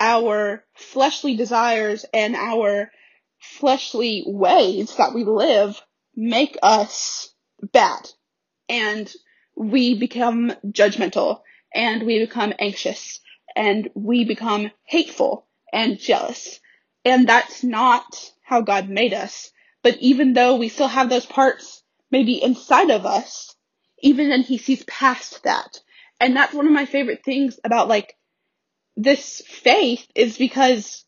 our 0.00 0.64
fleshly 0.74 1.36
desires 1.36 2.04
and 2.12 2.36
our 2.36 2.90
fleshly 3.38 4.24
ways 4.26 4.96
that 4.96 5.14
we 5.14 5.24
live 5.24 5.80
make 6.14 6.58
us 6.62 7.32
bad 7.72 8.10
and 8.68 9.12
we 9.56 9.98
become 9.98 10.52
judgmental 10.66 11.40
and 11.74 12.02
we 12.04 12.18
become 12.18 12.52
anxious 12.58 13.20
and 13.54 13.88
we 13.94 14.24
become 14.24 14.70
hateful 14.84 15.46
and 15.72 15.98
jealous. 15.98 16.60
And 17.04 17.28
that's 17.28 17.62
not 17.64 18.32
how 18.42 18.60
God 18.60 18.88
made 18.88 19.14
us. 19.14 19.50
But 19.82 19.98
even 20.00 20.32
though 20.32 20.56
we 20.56 20.68
still 20.68 20.88
have 20.88 21.08
those 21.08 21.26
parts 21.26 21.82
maybe 22.10 22.42
inside 22.42 22.90
of 22.90 23.06
us, 23.06 23.54
even 24.00 24.28
then 24.28 24.42
he 24.42 24.58
sees 24.58 24.84
past 24.84 25.42
that. 25.44 25.80
And 26.20 26.36
that's 26.36 26.54
one 26.54 26.66
of 26.66 26.72
my 26.72 26.86
favorite 26.86 27.24
things 27.24 27.58
about 27.64 27.88
like 27.88 28.16
this 28.96 29.42
faith 29.46 30.06
is 30.14 30.38
because 30.38 31.04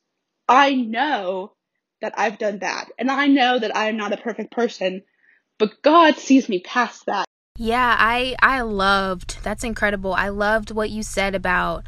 I 0.49 0.75
know 0.75 1.53
that 2.01 2.15
I've 2.17 2.39
done 2.39 2.59
that. 2.61 2.89
and 2.99 3.11
I 3.11 3.27
know 3.27 3.59
that 3.59 3.75
I 3.75 3.89
am 3.89 3.97
not 3.97 4.13
a 4.13 4.19
perfect 4.19 4.53
person, 4.53 5.03
but 5.59 5.83
God 5.83 6.17
sees 6.19 6.49
me 6.49 6.61
past 6.61 7.07
that. 7.07 7.25
Yeah, 7.57 7.97
I 7.99 8.35
I 8.43 8.63
loved. 8.63 9.39
That's 9.43 9.65
incredible. 9.65 10.13
I 10.13 10.29
loved 10.29 10.71
what 10.71 10.91
you 10.91 11.03
said 11.03 11.35
about 11.35 11.85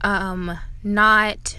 um 0.00 0.58
not 0.82 1.58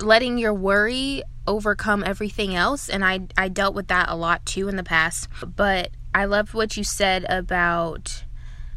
letting 0.00 0.38
your 0.38 0.54
worry 0.54 1.22
overcome 1.46 2.04
everything 2.04 2.54
else 2.54 2.88
and 2.88 3.04
I 3.04 3.20
I 3.36 3.48
dealt 3.48 3.74
with 3.74 3.88
that 3.88 4.08
a 4.08 4.14
lot 4.14 4.44
too 4.46 4.68
in 4.68 4.76
the 4.76 4.84
past. 4.84 5.28
But 5.44 5.90
I 6.14 6.26
loved 6.26 6.54
what 6.54 6.76
you 6.76 6.84
said 6.84 7.24
about 7.28 8.24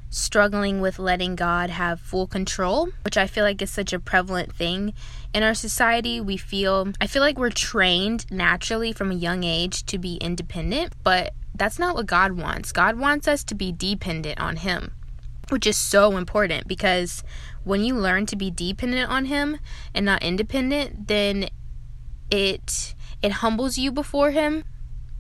struggling 0.09 0.81
with 0.81 0.99
letting 0.99 1.35
God 1.35 1.69
have 1.69 1.99
full 1.99 2.27
control, 2.27 2.89
which 3.03 3.17
I 3.17 3.27
feel 3.27 3.43
like 3.43 3.61
is 3.61 3.71
such 3.71 3.93
a 3.93 3.99
prevalent 3.99 4.53
thing 4.53 4.93
in 5.33 5.43
our 5.43 5.53
society. 5.53 6.21
We 6.21 6.37
feel 6.37 6.93
I 7.01 7.07
feel 7.07 7.21
like 7.21 7.37
we're 7.37 7.49
trained 7.49 8.29
naturally 8.31 8.93
from 8.93 9.11
a 9.11 9.15
young 9.15 9.43
age 9.43 9.85
to 9.87 9.97
be 9.97 10.15
independent, 10.15 10.93
but 11.03 11.33
that's 11.53 11.79
not 11.79 11.95
what 11.95 12.05
God 12.05 12.33
wants. 12.33 12.71
God 12.71 12.97
wants 12.97 13.27
us 13.27 13.43
to 13.45 13.55
be 13.55 13.71
dependent 13.71 14.39
on 14.39 14.57
Him, 14.57 14.93
which 15.49 15.67
is 15.67 15.77
so 15.77 16.17
important 16.17 16.67
because 16.67 17.23
when 17.63 17.83
you 17.83 17.95
learn 17.95 18.25
to 18.27 18.35
be 18.35 18.51
dependent 18.51 19.09
on 19.09 19.25
Him 19.25 19.57
and 19.93 20.05
not 20.05 20.23
independent, 20.23 21.07
then 21.07 21.49
it 22.29 22.95
it 23.21 23.31
humbles 23.33 23.77
you 23.77 23.91
before 23.91 24.31
Him. 24.31 24.63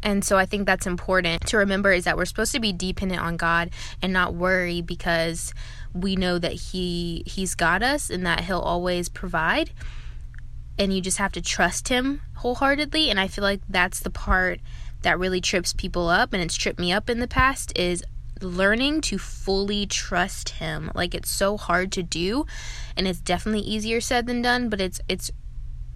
And 0.03 0.23
so 0.23 0.37
I 0.37 0.45
think 0.45 0.65
that's 0.65 0.87
important 0.87 1.45
to 1.47 1.57
remember 1.57 1.91
is 1.91 2.05
that 2.05 2.17
we're 2.17 2.25
supposed 2.25 2.51
to 2.53 2.59
be 2.59 2.71
dependent 2.71 3.21
on 3.21 3.37
God 3.37 3.71
and 4.01 4.13
not 4.13 4.33
worry 4.33 4.81
because 4.81 5.53
we 5.93 6.15
know 6.15 6.37
that 6.37 6.53
he 6.53 7.23
he's 7.25 7.55
got 7.55 7.81
us 7.81 8.09
and 8.09 8.25
that 8.25 8.41
he'll 8.41 8.59
always 8.59 9.09
provide 9.09 9.71
and 10.77 10.93
you 10.93 11.01
just 11.01 11.17
have 11.17 11.31
to 11.31 11.41
trust 11.41 11.87
him 11.87 12.21
wholeheartedly 12.35 13.09
and 13.09 13.19
I 13.19 13.27
feel 13.27 13.43
like 13.43 13.61
that's 13.67 13.99
the 13.99 14.09
part 14.09 14.59
that 15.01 15.17
really 15.17 15.41
trips 15.41 15.73
people 15.73 16.07
up 16.07 16.33
and 16.33 16.41
it's 16.41 16.55
tripped 16.55 16.79
me 16.79 16.91
up 16.91 17.09
in 17.09 17.19
the 17.19 17.27
past 17.27 17.77
is 17.77 18.03
learning 18.41 19.01
to 19.01 19.17
fully 19.17 19.87
trust 19.87 20.49
him. 20.49 20.91
Like 20.93 21.15
it's 21.15 21.29
so 21.29 21.57
hard 21.57 21.91
to 21.93 22.03
do 22.03 22.45
and 22.95 23.07
it's 23.07 23.19
definitely 23.19 23.61
easier 23.61 24.01
said 24.01 24.27
than 24.27 24.41
done, 24.41 24.69
but 24.69 24.81
it's 24.81 25.01
it's 25.07 25.31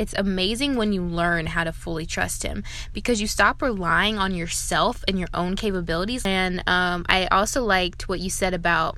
it's 0.01 0.15
amazing 0.17 0.75
when 0.77 0.93
you 0.93 1.03
learn 1.03 1.46
how 1.46 1.63
to 1.63 1.72
fully 1.72 2.08
trust 2.08 2.41
him 2.41 2.63
because 2.91 3.22
you 3.22 3.27
stop 3.27 3.62
relying 3.62 4.17
on 4.17 4.34
yourself 4.34 5.03
and 5.08 5.20
your 5.20 5.27
own 5.31 5.55
capabilities. 5.55 6.25
And 6.25 6.63
um, 6.67 7.05
I 7.08 7.27
also 7.27 7.63
liked 7.63 8.10
what 8.10 8.20
you 8.20 8.31
said 8.31 8.55
about 8.55 8.98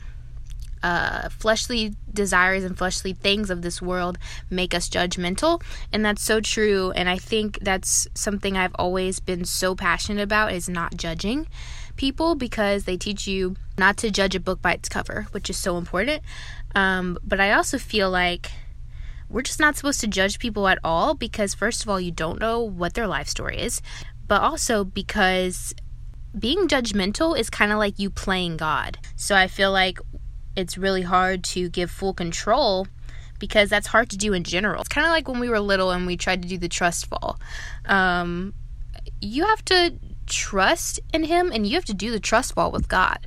uh, 0.82 1.28
fleshly 1.28 1.94
desires 2.14 2.64
and 2.64 2.78
fleshly 2.78 3.12
things 3.12 3.50
of 3.50 3.62
this 3.64 3.82
world 3.82 4.18
make 4.50 4.74
us 4.74 4.88
judgmental. 4.88 5.62
And 5.92 6.06
that's 6.06 6.22
so 6.22 6.40
true. 6.40 6.92
And 6.92 7.10
I 7.10 7.18
think 7.18 7.60
that's 7.60 8.08
something 8.14 8.56
I've 8.56 8.76
always 8.76 9.20
been 9.20 9.44
so 9.44 9.76
passionate 9.76 10.24
about 10.24 10.54
is 10.54 10.70
not 10.70 10.96
judging 10.96 11.48
people 11.98 12.36
because 12.36 12.86
they 12.86 12.96
teach 12.96 13.28
you 13.28 13.58
not 13.78 13.98
to 13.98 14.10
judge 14.10 14.36
a 14.36 14.40
book 14.40 14.62
by 14.62 14.72
its 14.72 14.88
cover, 14.88 15.28
which 15.32 15.50
is 15.50 15.58
so 15.58 15.78
important. 15.78 16.24
Um, 16.76 17.18
but 17.26 17.42
I 17.42 17.52
also 17.52 17.78
feel 17.78 18.10
like 18.10 18.52
we're 19.34 19.42
just 19.42 19.60
not 19.60 19.76
supposed 19.76 20.00
to 20.02 20.08
judge 20.08 20.38
people 20.38 20.68
at 20.68 20.78
all 20.84 21.16
because, 21.16 21.56
first 21.56 21.82
of 21.82 21.90
all, 21.90 22.00
you 22.00 22.12
don't 22.12 22.40
know 22.40 22.60
what 22.62 22.94
their 22.94 23.08
life 23.08 23.28
story 23.28 23.60
is, 23.60 23.82
but 24.28 24.42
also 24.42 24.84
because 24.84 25.74
being 26.38 26.68
judgmental 26.68 27.38
is 27.38 27.50
kind 27.50 27.72
of 27.72 27.80
like 27.80 27.98
you 27.98 28.12
playing 28.12 28.58
God. 28.58 29.00
So 29.16 29.36
I 29.36 29.48
feel 29.48 29.72
like 29.72 30.00
it's 30.56 30.78
really 30.78 31.02
hard 31.02 31.44
to 31.46 31.68
give 31.70 31.90
full 31.90 32.14
control 32.14 32.88
because 33.40 33.72
that's 33.72 33.88
hard 33.88 34.12
to 34.12 34.18
do 34.18 34.34
in 34.34 34.44
general. 34.44 34.82
It's 34.82 34.90
kind 34.90 35.08
of 35.08 35.12
like 35.12 35.28
when 35.28 35.40
we 35.40 35.50
were 35.50 35.60
little 35.60 35.90
and 35.90 36.06
we 36.06 36.16
tried 36.16 36.44
to 36.44 36.48
do 36.48 36.60
the 36.60 36.70
trust 36.70 37.08
fall. 37.08 37.40
Um, 37.86 38.54
you 39.20 39.46
have 39.48 39.66
to 39.66 39.96
trust 40.28 41.00
in 41.12 41.24
Him 41.24 41.52
and 41.52 41.66
you 41.66 41.74
have 41.74 41.86
to 41.86 41.94
do 41.96 42.12
the 42.12 42.20
trust 42.20 42.54
fall 42.54 42.72
with 42.72 42.88
God. 42.88 43.26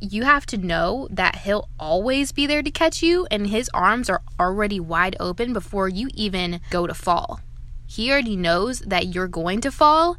You 0.00 0.24
have 0.24 0.46
to 0.46 0.56
know 0.56 1.08
that 1.10 1.36
He'll 1.36 1.68
always 1.78 2.32
be 2.32 2.46
there 2.46 2.62
to 2.62 2.70
catch 2.70 3.02
you 3.02 3.26
and 3.30 3.46
His 3.46 3.70
arms 3.74 4.08
are 4.08 4.22
already 4.38 4.80
wide 4.80 5.16
open 5.18 5.52
before 5.52 5.88
you 5.88 6.08
even 6.14 6.60
go 6.70 6.86
to 6.86 6.94
fall. 6.94 7.40
He 7.86 8.10
already 8.10 8.36
knows 8.36 8.80
that 8.80 9.14
you're 9.14 9.28
going 9.28 9.60
to 9.62 9.72
fall, 9.72 10.18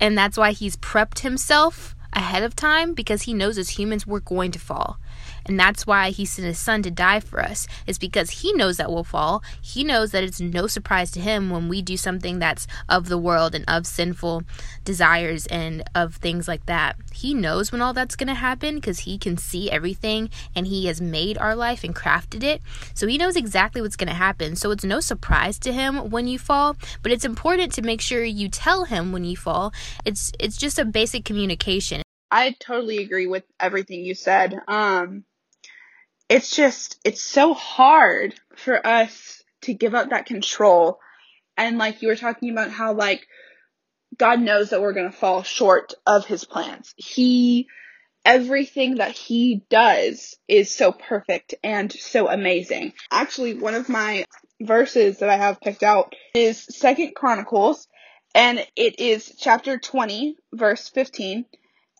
and 0.00 0.16
that's 0.16 0.38
why 0.38 0.52
He's 0.52 0.76
prepped 0.76 1.20
Himself 1.20 1.94
ahead 2.12 2.42
of 2.42 2.54
time 2.54 2.94
because 2.94 3.22
He 3.22 3.34
knows 3.34 3.58
as 3.58 3.70
humans 3.70 4.06
we're 4.06 4.20
going 4.20 4.52
to 4.52 4.58
fall. 4.58 4.98
And 5.46 5.58
that's 5.58 5.86
why 5.86 6.10
he 6.10 6.24
sent 6.24 6.46
his 6.46 6.58
son 6.58 6.82
to 6.82 6.90
die 6.90 7.20
for 7.20 7.40
us, 7.40 7.66
is 7.86 7.98
because 7.98 8.30
he 8.30 8.52
knows 8.52 8.76
that 8.78 8.90
we'll 8.90 9.04
fall. 9.04 9.42
He 9.60 9.84
knows 9.84 10.10
that 10.12 10.24
it's 10.24 10.40
no 10.40 10.66
surprise 10.66 11.10
to 11.12 11.20
him 11.20 11.50
when 11.50 11.68
we 11.68 11.82
do 11.82 11.96
something 11.96 12.38
that's 12.38 12.66
of 12.88 13.08
the 13.08 13.18
world 13.18 13.54
and 13.54 13.64
of 13.68 13.86
sinful 13.86 14.44
desires 14.84 15.46
and 15.46 15.82
of 15.94 16.16
things 16.16 16.48
like 16.48 16.66
that. 16.66 16.96
He 17.12 17.34
knows 17.34 17.72
when 17.72 17.82
all 17.82 17.92
that's 17.92 18.16
going 18.16 18.28
to 18.28 18.34
happen 18.34 18.76
because 18.76 19.00
he 19.00 19.18
can 19.18 19.36
see 19.36 19.70
everything 19.70 20.30
and 20.54 20.66
he 20.66 20.86
has 20.86 21.00
made 21.00 21.38
our 21.38 21.54
life 21.54 21.84
and 21.84 21.94
crafted 21.94 22.42
it. 22.42 22.62
So 22.94 23.06
he 23.06 23.18
knows 23.18 23.36
exactly 23.36 23.82
what's 23.82 23.96
going 23.96 24.08
to 24.08 24.14
happen. 24.14 24.56
So 24.56 24.70
it's 24.70 24.84
no 24.84 25.00
surprise 25.00 25.58
to 25.60 25.72
him 25.72 26.10
when 26.10 26.26
you 26.26 26.38
fall, 26.38 26.76
but 27.02 27.12
it's 27.12 27.24
important 27.24 27.72
to 27.72 27.82
make 27.82 28.00
sure 28.00 28.24
you 28.24 28.48
tell 28.48 28.84
him 28.84 29.12
when 29.12 29.24
you 29.24 29.36
fall. 29.36 29.72
It's 30.04 30.32
it's 30.38 30.56
just 30.56 30.78
a 30.78 30.84
basic 30.84 31.24
communication. 31.24 32.02
I 32.30 32.56
totally 32.58 32.98
agree 32.98 33.26
with 33.26 33.44
everything 33.60 34.04
you 34.04 34.14
said. 34.14 34.58
Um, 34.66 35.24
it's 36.28 36.54
just, 36.54 36.98
it's 37.04 37.22
so 37.22 37.54
hard 37.54 38.34
for 38.56 38.84
us 38.86 39.42
to 39.62 39.74
give 39.74 39.94
up 39.94 40.10
that 40.10 40.26
control. 40.26 40.98
And 41.56 41.78
like 41.78 42.02
you 42.02 42.08
were 42.08 42.16
talking 42.16 42.50
about 42.50 42.70
how 42.70 42.94
like 42.94 43.26
God 44.16 44.40
knows 44.40 44.70
that 44.70 44.80
we're 44.80 44.92
going 44.92 45.10
to 45.10 45.16
fall 45.16 45.42
short 45.42 45.94
of 46.06 46.26
his 46.26 46.44
plans. 46.44 46.94
He, 46.96 47.68
everything 48.24 48.96
that 48.96 49.12
he 49.12 49.64
does 49.68 50.36
is 50.48 50.74
so 50.74 50.92
perfect 50.92 51.54
and 51.62 51.92
so 51.92 52.28
amazing. 52.28 52.92
Actually, 53.10 53.54
one 53.54 53.74
of 53.74 53.88
my 53.88 54.24
verses 54.60 55.18
that 55.18 55.28
I 55.28 55.36
have 55.36 55.60
picked 55.60 55.82
out 55.82 56.14
is 56.34 56.62
Second 56.62 57.14
Chronicles 57.14 57.88
and 58.34 58.66
it 58.76 58.98
is 58.98 59.32
chapter 59.38 59.78
20 59.78 60.36
verse 60.52 60.88
15 60.88 61.44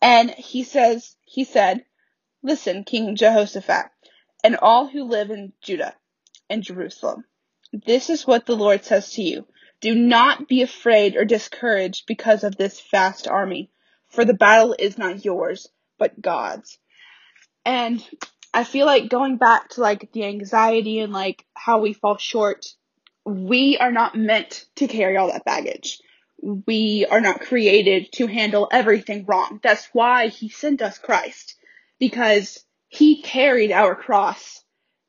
and 0.01 0.29
he 0.31 0.63
says 0.63 1.15
he 1.23 1.43
said 1.43 1.85
listen 2.43 2.83
king 2.83 3.15
jehoshaphat 3.15 3.85
and 4.45 4.57
all 4.57 4.87
who 4.87 5.05
live 5.05 5.31
in 5.31 5.53
Judah 5.59 5.95
and 6.51 6.61
Jerusalem. 6.61 7.25
This 7.73 8.11
is 8.11 8.27
what 8.27 8.45
the 8.45 8.55
Lord 8.55 8.85
says 8.85 9.09
to 9.13 9.23
you. 9.23 9.47
Do 9.81 9.95
not 9.95 10.47
be 10.47 10.61
afraid 10.61 11.15
or 11.15 11.25
discouraged 11.25 12.05
because 12.05 12.43
of 12.43 12.55
this 12.55 12.79
vast 12.91 13.27
army, 13.27 13.71
for 14.07 14.23
the 14.23 14.35
battle 14.35 14.75
is 14.77 14.99
not 14.99 15.25
yours, 15.25 15.67
but 15.97 16.21
God's. 16.21 16.77
And 17.65 18.07
I 18.53 18.65
feel 18.65 18.85
like 18.85 19.09
going 19.09 19.37
back 19.37 19.69
to 19.69 19.81
like 19.81 20.11
the 20.11 20.25
anxiety 20.25 20.99
and 20.99 21.11
like 21.11 21.43
how 21.55 21.79
we 21.79 21.93
fall 21.93 22.17
short, 22.17 22.67
we 23.25 23.79
are 23.79 23.91
not 23.91 24.15
meant 24.15 24.65
to 24.75 24.87
carry 24.87 25.17
all 25.17 25.31
that 25.31 25.43
baggage. 25.43 25.99
We 26.39 27.07
are 27.09 27.19
not 27.19 27.41
created 27.41 28.11
to 28.13 28.27
handle 28.27 28.67
everything 28.71 29.25
wrong. 29.25 29.59
That's 29.63 29.89
why 29.91 30.27
he 30.27 30.49
sent 30.49 30.83
us 30.83 30.99
Christ. 30.99 31.55
Because 31.97 32.63
he 32.95 33.21
carried 33.21 33.71
our 33.71 33.95
cross 33.95 34.63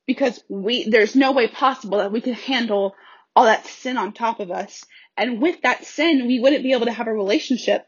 because 0.07 0.43
we, 0.49 0.88
there's 0.88 1.16
no 1.16 1.33
way 1.33 1.49
possible 1.49 1.99
that 1.99 2.12
we 2.12 2.21
could 2.21 2.35
handle 2.35 2.95
all 3.35 3.45
that 3.45 3.66
sin 3.66 3.97
on 3.97 4.12
top 4.12 4.40
of 4.40 4.50
us. 4.50 4.85
And 5.16 5.40
with 5.40 5.62
that 5.62 5.85
sin, 5.85 6.26
we 6.26 6.40
wouldn't 6.40 6.62
be 6.62 6.73
able 6.73 6.87
to 6.87 6.93
have 6.93 7.07
a 7.07 7.12
relationship 7.12 7.87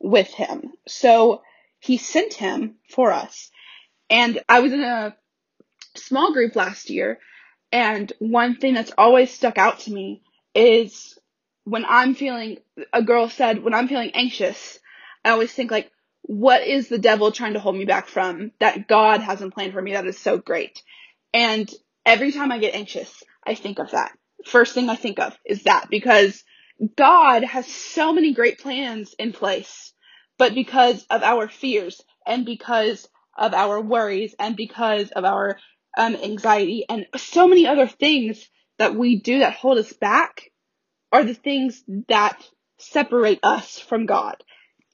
with 0.00 0.28
him. 0.28 0.72
So 0.86 1.42
he 1.80 1.96
sent 1.96 2.34
him 2.34 2.76
for 2.90 3.12
us. 3.12 3.50
And 4.10 4.40
I 4.48 4.60
was 4.60 4.72
in 4.72 4.82
a 4.82 5.16
small 5.96 6.32
group 6.32 6.56
last 6.56 6.90
year. 6.90 7.18
And 7.72 8.12
one 8.18 8.56
thing 8.56 8.74
that's 8.74 8.92
always 8.96 9.32
stuck 9.32 9.58
out 9.58 9.80
to 9.80 9.92
me 9.92 10.22
is 10.54 11.18
when 11.64 11.84
I'm 11.84 12.14
feeling, 12.14 12.58
a 12.92 13.02
girl 13.02 13.28
said, 13.28 13.62
when 13.62 13.74
I'm 13.74 13.88
feeling 13.88 14.12
anxious, 14.14 14.78
I 15.24 15.30
always 15.30 15.52
think 15.52 15.70
like, 15.70 15.90
what 16.26 16.66
is 16.66 16.88
the 16.88 16.98
devil 16.98 17.30
trying 17.30 17.52
to 17.52 17.60
hold 17.60 17.76
me 17.76 17.84
back 17.84 18.08
from 18.08 18.50
that 18.58 18.88
God 18.88 19.20
hasn't 19.20 19.54
planned 19.54 19.72
for 19.72 19.80
me 19.80 19.92
that 19.92 20.06
is 20.06 20.18
so 20.18 20.38
great? 20.38 20.82
And 21.32 21.72
every 22.04 22.32
time 22.32 22.50
I 22.50 22.58
get 22.58 22.74
anxious, 22.74 23.22
I 23.46 23.54
think 23.54 23.78
of 23.78 23.92
that. 23.92 24.12
First 24.44 24.74
thing 24.74 24.90
I 24.90 24.96
think 24.96 25.20
of 25.20 25.36
is 25.44 25.62
that 25.62 25.86
because 25.88 26.42
God 26.96 27.44
has 27.44 27.66
so 27.66 28.12
many 28.12 28.34
great 28.34 28.58
plans 28.58 29.14
in 29.18 29.32
place, 29.32 29.92
but 30.36 30.52
because 30.52 31.06
of 31.10 31.22
our 31.22 31.48
fears 31.48 32.02
and 32.26 32.44
because 32.44 33.08
of 33.38 33.54
our 33.54 33.80
worries 33.80 34.34
and 34.38 34.56
because 34.56 35.10
of 35.12 35.24
our 35.24 35.58
um, 35.96 36.16
anxiety 36.16 36.84
and 36.88 37.06
so 37.16 37.46
many 37.46 37.68
other 37.68 37.86
things 37.86 38.48
that 38.78 38.96
we 38.96 39.20
do 39.20 39.38
that 39.38 39.54
hold 39.54 39.78
us 39.78 39.92
back 39.92 40.50
are 41.12 41.24
the 41.24 41.34
things 41.34 41.82
that 42.08 42.36
separate 42.78 43.38
us 43.42 43.78
from 43.78 44.06
God. 44.06 44.42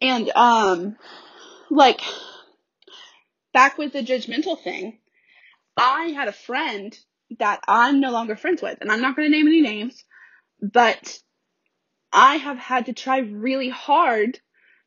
And, 0.02 0.30
um, 0.35 0.97
like, 1.71 2.00
back 3.54 3.78
with 3.78 3.92
the 3.92 4.02
judgmental 4.02 4.61
thing, 4.61 4.99
I 5.76 6.06
had 6.09 6.26
a 6.26 6.32
friend 6.32 6.99
that 7.38 7.61
I'm 7.68 8.00
no 8.00 8.11
longer 8.11 8.37
friends 8.37 8.61
with, 8.61 8.78
and 8.80 8.90
I'm 8.90 9.00
not 9.00 9.14
going 9.14 9.30
to 9.30 9.37
name 9.37 9.47
any 9.47 9.62
names, 9.62 10.04
but 10.61 11.18
I 12.12 12.37
have 12.37 12.59
had 12.59 12.87
to 12.87 12.92
try 12.92 13.18
really 13.18 13.68
hard 13.68 14.40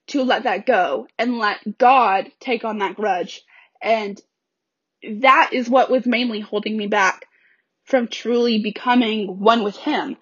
to 0.08 0.24
let 0.24 0.44
that 0.44 0.66
go 0.66 1.08
and 1.18 1.40
let 1.40 1.78
God 1.78 2.30
take 2.40 2.66
on 2.66 2.80
that 2.80 2.96
grudge. 2.96 3.42
And 3.82 4.22
that 5.22 5.52
is 5.54 5.70
what 5.70 5.90
was 5.90 6.06
mainly 6.06 6.42
holding 6.42 6.76
me 6.76 6.88
back 6.88 7.26
from 7.86 8.10
truly 8.10 8.62
becoming 8.62 9.40
one 9.40 9.64
with 9.64 9.78
Him. 9.78 10.18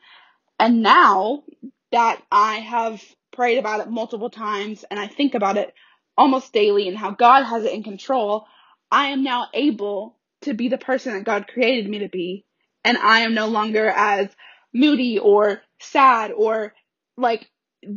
And 0.60 0.84
now 0.84 1.44
that 1.92 2.22
I 2.32 2.56
have 2.56 3.04
prayed 3.34 3.58
about 3.58 3.82
it 3.82 3.90
multiple 3.90 4.30
times 4.30 4.86
and 4.90 5.00
I 5.00 5.08
think 5.08 5.36
about 5.36 5.58
it 5.58 5.74
almost 6.18 6.54
daily 6.54 6.88
and 6.88 6.98
how 6.98 7.12
God 7.12 7.44
has 7.44 7.66
it 7.66 7.74
in 7.74 7.84
control, 7.84 8.46
I 8.92 9.08
am 9.08 9.24
now 9.24 9.48
able 9.54 10.18
to 10.42 10.54
be 10.54 10.70
the 10.70 10.78
person 10.78 11.14
that 11.14 11.24
God 11.24 11.48
created 11.48 11.90
me 11.90 12.00
to 12.00 12.10
be. 12.10 12.46
And 12.86 12.98
I 12.98 13.22
am 13.22 13.34
no 13.34 13.48
longer 13.48 13.88
as 13.90 14.30
moody 14.74 15.20
or 15.20 15.62
sad 15.80 16.32
or 16.32 16.74
like 17.18 17.50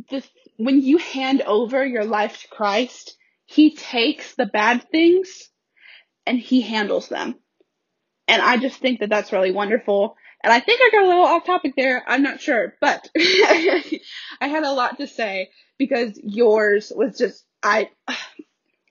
this, 0.09 0.27
when 0.57 0.81
you 0.81 0.97
hand 0.97 1.41
over 1.41 1.85
your 1.85 2.05
life 2.05 2.41
to 2.41 2.47
Christ, 2.49 3.15
He 3.45 3.75
takes 3.75 4.35
the 4.35 4.45
bad 4.45 4.89
things 4.89 5.49
and 6.25 6.39
He 6.39 6.61
handles 6.61 7.09
them. 7.09 7.35
And 8.27 8.41
I 8.41 8.57
just 8.57 8.79
think 8.79 8.99
that 8.99 9.09
that's 9.09 9.31
really 9.31 9.51
wonderful. 9.51 10.15
And 10.43 10.53
I 10.53 10.59
think 10.59 10.79
I 10.81 10.89
got 10.91 11.03
a 11.03 11.07
little 11.07 11.25
off 11.25 11.45
topic 11.45 11.73
there. 11.75 12.03
I'm 12.07 12.23
not 12.23 12.39
sure, 12.39 12.75
but 12.79 13.09
I 13.17 13.99
had 14.41 14.63
a 14.63 14.71
lot 14.71 14.97
to 14.99 15.07
say 15.07 15.49
because 15.77 16.19
yours 16.23 16.91
was 16.95 17.17
just, 17.17 17.43
I, 17.63 17.89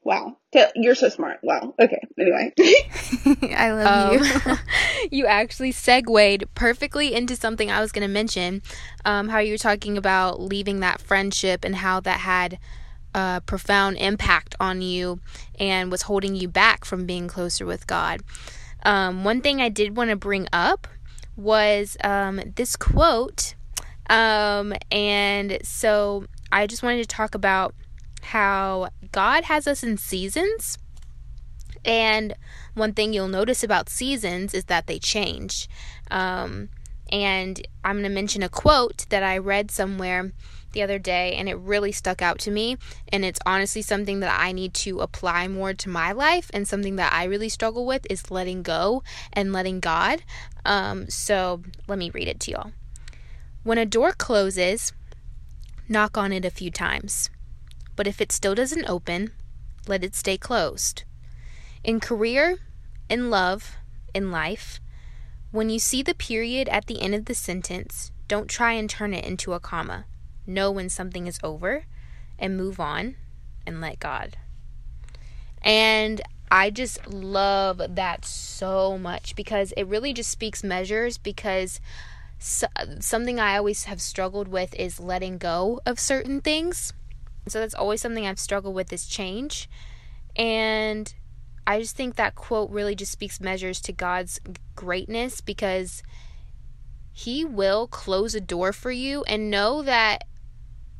wow. 0.04 0.36
You're 0.74 0.94
so 0.94 1.08
smart. 1.08 1.40
Wow. 1.42 1.74
Okay. 1.78 2.00
Anyway. 2.18 2.52
I 3.54 3.72
love 3.72 3.86
um, 3.86 4.24
you. 4.24 4.56
you 5.18 5.26
actually 5.26 5.72
segued 5.72 6.44
perfectly 6.54 7.14
into 7.14 7.36
something 7.36 7.70
I 7.70 7.80
was 7.80 7.92
going 7.92 8.06
to 8.06 8.12
mention. 8.12 8.62
Um, 9.04 9.28
how 9.28 9.38
you 9.38 9.52
were 9.52 9.58
talking 9.58 9.98
about 9.98 10.40
leaving 10.40 10.80
that 10.80 11.00
friendship 11.00 11.64
and 11.64 11.76
how 11.76 12.00
that 12.00 12.20
had 12.20 12.58
a 13.14 13.42
profound 13.44 13.96
impact 13.98 14.54
on 14.60 14.82
you 14.82 15.20
and 15.58 15.90
was 15.90 16.02
holding 16.02 16.34
you 16.34 16.48
back 16.48 16.84
from 16.84 17.06
being 17.06 17.28
closer 17.28 17.66
with 17.66 17.86
God. 17.86 18.20
Um, 18.84 19.24
one 19.24 19.40
thing 19.40 19.60
I 19.60 19.68
did 19.68 19.96
want 19.96 20.10
to 20.10 20.16
bring 20.16 20.48
up 20.52 20.86
was 21.36 21.96
um, 22.02 22.40
this 22.56 22.76
quote. 22.76 23.54
Um, 24.08 24.74
and 24.90 25.58
so 25.62 26.26
I 26.52 26.66
just 26.66 26.82
wanted 26.82 27.02
to 27.02 27.08
talk 27.08 27.34
about 27.34 27.74
how 28.22 28.88
God 29.12 29.44
has 29.44 29.66
us 29.66 29.82
in 29.82 29.96
seasons. 29.96 30.78
And 31.84 32.34
one 32.74 32.92
thing 32.92 33.12
you'll 33.12 33.28
notice 33.28 33.62
about 33.62 33.88
seasons 33.88 34.54
is 34.54 34.64
that 34.64 34.86
they 34.86 34.98
change. 34.98 35.68
Um, 36.10 36.68
and 37.10 37.66
I'm 37.84 37.96
going 37.96 38.04
to 38.04 38.08
mention 38.08 38.42
a 38.42 38.48
quote 38.48 39.06
that 39.10 39.22
I 39.22 39.38
read 39.38 39.70
somewhere 39.70 40.32
the 40.76 40.82
other 40.82 40.98
day 40.98 41.34
and 41.34 41.48
it 41.48 41.54
really 41.54 41.90
stuck 41.90 42.20
out 42.20 42.38
to 42.40 42.50
me. 42.50 42.76
And 43.08 43.24
it's 43.24 43.40
honestly 43.46 43.80
something 43.80 44.20
that 44.20 44.38
I 44.38 44.52
need 44.52 44.74
to 44.74 45.00
apply 45.00 45.48
more 45.48 45.72
to 45.72 45.88
my 45.88 46.12
life. 46.12 46.50
And 46.52 46.68
something 46.68 46.96
that 46.96 47.14
I 47.14 47.24
really 47.24 47.48
struggle 47.48 47.86
with 47.86 48.06
is 48.10 48.30
letting 48.30 48.62
go 48.62 49.02
and 49.32 49.54
letting 49.54 49.80
God. 49.80 50.22
Um, 50.66 51.08
so 51.08 51.62
let 51.88 51.98
me 51.98 52.10
read 52.10 52.28
it 52.28 52.40
to 52.40 52.50
y'all. 52.50 52.72
When 53.62 53.78
a 53.78 53.86
door 53.86 54.12
closes, 54.12 54.92
knock 55.88 56.18
on 56.18 56.30
it 56.30 56.44
a 56.44 56.50
few 56.50 56.70
times. 56.70 57.30
But 57.96 58.06
if 58.06 58.20
it 58.20 58.30
still 58.30 58.54
doesn't 58.54 58.88
open, 58.88 59.30
let 59.88 60.04
it 60.04 60.14
stay 60.14 60.36
closed. 60.36 61.04
In 61.82 62.00
career, 62.00 62.58
in 63.08 63.30
love, 63.30 63.76
in 64.14 64.30
life, 64.30 64.78
when 65.52 65.70
you 65.70 65.78
see 65.78 66.02
the 66.02 66.14
period 66.14 66.68
at 66.68 66.84
the 66.84 67.00
end 67.00 67.14
of 67.14 67.24
the 67.24 67.34
sentence, 67.34 68.12
don't 68.28 68.50
try 68.50 68.72
and 68.72 68.90
turn 68.90 69.14
it 69.14 69.24
into 69.24 69.54
a 69.54 69.60
comma 69.60 70.04
know 70.46 70.70
when 70.70 70.88
something 70.88 71.26
is 71.26 71.38
over 71.42 71.84
and 72.38 72.56
move 72.56 72.80
on 72.80 73.16
and 73.66 73.80
let 73.80 73.98
God. 73.98 74.36
And 75.62 76.20
I 76.50 76.70
just 76.70 77.06
love 77.08 77.80
that 77.88 78.24
so 78.24 78.96
much 78.96 79.34
because 79.34 79.72
it 79.72 79.84
really 79.84 80.12
just 80.12 80.30
speaks 80.30 80.62
measures 80.62 81.18
because 81.18 81.80
so, 82.38 82.66
something 83.00 83.40
I 83.40 83.56
always 83.56 83.84
have 83.84 84.00
struggled 84.00 84.48
with 84.48 84.74
is 84.74 85.00
letting 85.00 85.38
go 85.38 85.80
of 85.84 85.98
certain 85.98 86.40
things. 86.40 86.92
So 87.48 87.60
that's 87.60 87.74
always 87.74 88.00
something 88.00 88.26
I've 88.26 88.38
struggled 88.38 88.74
with 88.74 88.92
is 88.92 89.06
change. 89.06 89.68
And 90.36 91.12
I 91.66 91.80
just 91.80 91.96
think 91.96 92.16
that 92.16 92.34
quote 92.34 92.70
really 92.70 92.94
just 92.94 93.12
speaks 93.12 93.40
measures 93.40 93.80
to 93.82 93.92
God's 93.92 94.40
greatness 94.74 95.40
because 95.40 96.02
he 97.12 97.44
will 97.44 97.86
close 97.86 98.34
a 98.34 98.40
door 98.40 98.72
for 98.72 98.90
you 98.90 99.24
and 99.24 99.50
know 99.50 99.82
that 99.82 100.24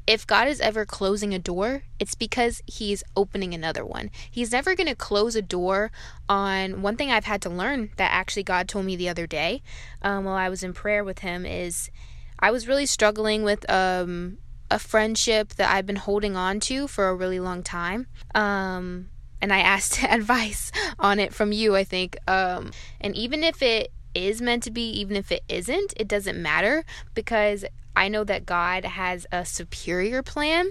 if 0.07 0.27
God 0.27 0.49
is 0.49 0.61
ever 0.61 0.85
closing 0.85 1.35
a 1.35 1.39
door, 1.39 1.83
it's 1.99 2.15
because 2.15 2.63
He's 2.67 3.03
opening 3.17 3.55
another 3.55 3.85
one. 3.85 4.11
He's 4.31 4.53
never 4.53 4.75
going 4.75 4.89
to 4.89 4.95
close 4.95 5.35
a 5.35 5.43
door 5.43 5.91
on 6.29 6.83
one 6.83 6.97
thing 6.97 7.11
I've 7.11 7.25
had 7.25 7.43
to 7.43 7.51
learn 7.51 7.91
that 7.97 8.13
actually 8.13 8.45
God 8.45 8.69
told 8.69 8.87
me 8.87 8.97
the 8.97 9.09
other 9.09 9.27
day 9.27 9.63
um, 10.03 10.25
while 10.25 10.37
I 10.37 10.49
was 10.49 10.63
in 10.63 10.73
prayer 10.73 11.03
with 11.03 11.21
Him 11.21 11.45
is 11.45 11.91
I 12.39 12.51
was 12.51 12.69
really 12.69 12.87
struggling 12.87 13.43
with 13.43 13.69
um, 13.71 14.39
a 14.71 14.79
friendship 14.79 15.55
that 15.55 15.75
I've 15.75 15.87
been 15.87 15.97
holding 15.97 16.37
on 16.37 16.61
to 16.61 16.87
for 16.87 17.09
a 17.09 17.15
really 17.15 17.41
long 17.41 17.63
time. 17.63 18.07
Um, 18.35 19.09
and 19.41 19.53
I 19.53 19.59
asked 19.59 20.03
advice 20.09 20.71
on 20.99 21.19
it 21.19 21.35
from 21.35 21.53
you, 21.53 21.75
I 21.75 21.85
think. 21.85 22.17
Um, 22.29 22.71
and 23.01 23.15
even 23.17 23.43
if 23.43 23.63
it 23.63 23.93
is 24.15 24.41
meant 24.41 24.63
to 24.65 24.71
be, 24.71 24.89
even 24.91 25.17
if 25.17 25.31
it 25.31 25.43
isn't, 25.49 25.95
it 25.97 26.09
doesn't 26.09 26.41
matter 26.41 26.85
because 27.15 27.65
I 27.97 28.09
know 28.09 28.23
that 28.25 28.47
God 28.47 28.85
has 28.85 29.27
a 29.33 29.45
superior 29.45 30.23
plan. 30.23 30.71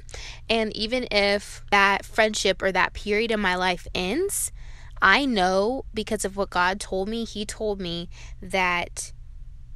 And 0.50 0.76
even 0.78 1.08
if 1.12 1.64
that 1.72 2.06
friendship 2.06 2.62
or 2.62 2.72
that 2.72 2.94
period 2.94 3.32
in 3.32 3.40
my 3.40 3.56
life 3.56 3.88
ends, 3.96 4.52
I 5.02 5.26
know 5.26 5.86
because 5.94 6.24
of 6.24 6.38
what 6.38 6.52
God 6.52 6.80
told 6.80 7.10
me, 7.10 7.26
He 7.26 7.46
told 7.46 7.82
me 7.82 8.10
that 8.42 9.12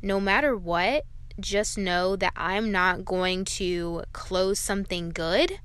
no 0.01 0.19
matter 0.19 0.55
what, 0.55 1.05
just 1.39 1.77
know 1.77 2.15
that 2.15 2.33
I'm 2.35 2.71
not 2.71 3.03
going 3.03 3.45
to 3.45 4.03
close 4.13 4.59
something 4.59 5.09
good 5.09 5.59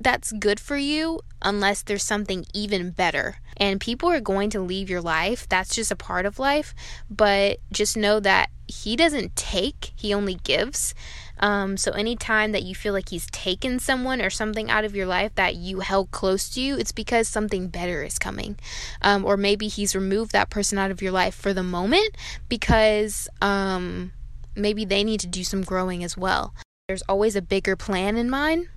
that's 0.00 0.32
good 0.32 0.58
for 0.58 0.76
you 0.76 1.20
unless 1.42 1.82
there's 1.82 2.02
something 2.02 2.46
even 2.54 2.90
better. 2.90 3.36
And 3.56 3.80
people 3.80 4.08
are 4.08 4.20
going 4.20 4.50
to 4.50 4.60
leave 4.60 4.88
your 4.88 5.02
life. 5.02 5.46
That's 5.48 5.74
just 5.74 5.90
a 5.90 5.96
part 5.96 6.24
of 6.24 6.38
life. 6.38 6.74
But 7.10 7.58
just 7.70 7.96
know 7.96 8.18
that 8.20 8.50
He 8.66 8.96
doesn't 8.96 9.36
take, 9.36 9.92
He 9.96 10.14
only 10.14 10.34
gives. 10.34 10.94
Um, 11.38 11.76
so 11.76 11.92
anytime 11.92 12.52
that 12.52 12.62
you 12.62 12.74
feel 12.74 12.94
like 12.94 13.10
He's 13.10 13.26
taken 13.26 13.78
someone 13.78 14.22
or 14.22 14.30
something 14.30 14.70
out 14.70 14.84
of 14.84 14.96
your 14.96 15.06
life 15.06 15.34
that 15.34 15.56
you 15.56 15.80
held 15.80 16.10
close 16.10 16.48
to 16.50 16.60
you, 16.60 16.76
it's 16.76 16.92
because 16.92 17.28
something 17.28 17.68
better 17.68 18.02
is 18.02 18.18
coming. 18.18 18.58
Um, 19.02 19.24
or 19.24 19.36
maybe 19.36 19.68
He's 19.68 19.94
removed 19.94 20.32
that 20.32 20.48
person 20.48 20.78
out 20.78 20.90
of 20.90 21.02
your 21.02 21.12
life 21.12 21.34
for 21.34 21.52
the 21.52 21.62
moment 21.62 22.16
because 22.48 23.28
um, 23.42 24.12
maybe 24.56 24.86
they 24.86 25.04
need 25.04 25.20
to 25.20 25.26
do 25.26 25.44
some 25.44 25.62
growing 25.62 26.02
as 26.02 26.16
well. 26.16 26.54
There's 26.88 27.02
always 27.02 27.36
a 27.36 27.42
bigger 27.42 27.76
plan 27.76 28.16
in 28.16 28.30
mind 28.30 28.68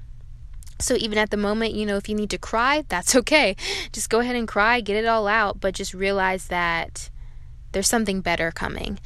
so 0.84 0.96
even 0.96 1.18
at 1.18 1.30
the 1.30 1.38
moment, 1.38 1.74
you 1.74 1.86
know, 1.86 1.98
if 1.98 2.10
you 2.10 2.16
need 2.16 2.30
to 2.32 2.38
cry, 2.38 2.84
that's 2.90 3.16
okay. 3.22 3.56
Just 3.92 4.10
go 4.10 4.20
ahead 4.20 4.36
and 4.36 4.48
cry, 4.48 4.82
get 4.82 4.98
it 4.98 5.08
all 5.08 5.28
out, 5.28 5.60
but 5.60 5.74
just 5.74 5.94
realize 5.94 6.48
that 6.48 7.10
there's 7.72 7.88
something 7.88 8.22
better 8.22 8.52
coming. 8.52 9.00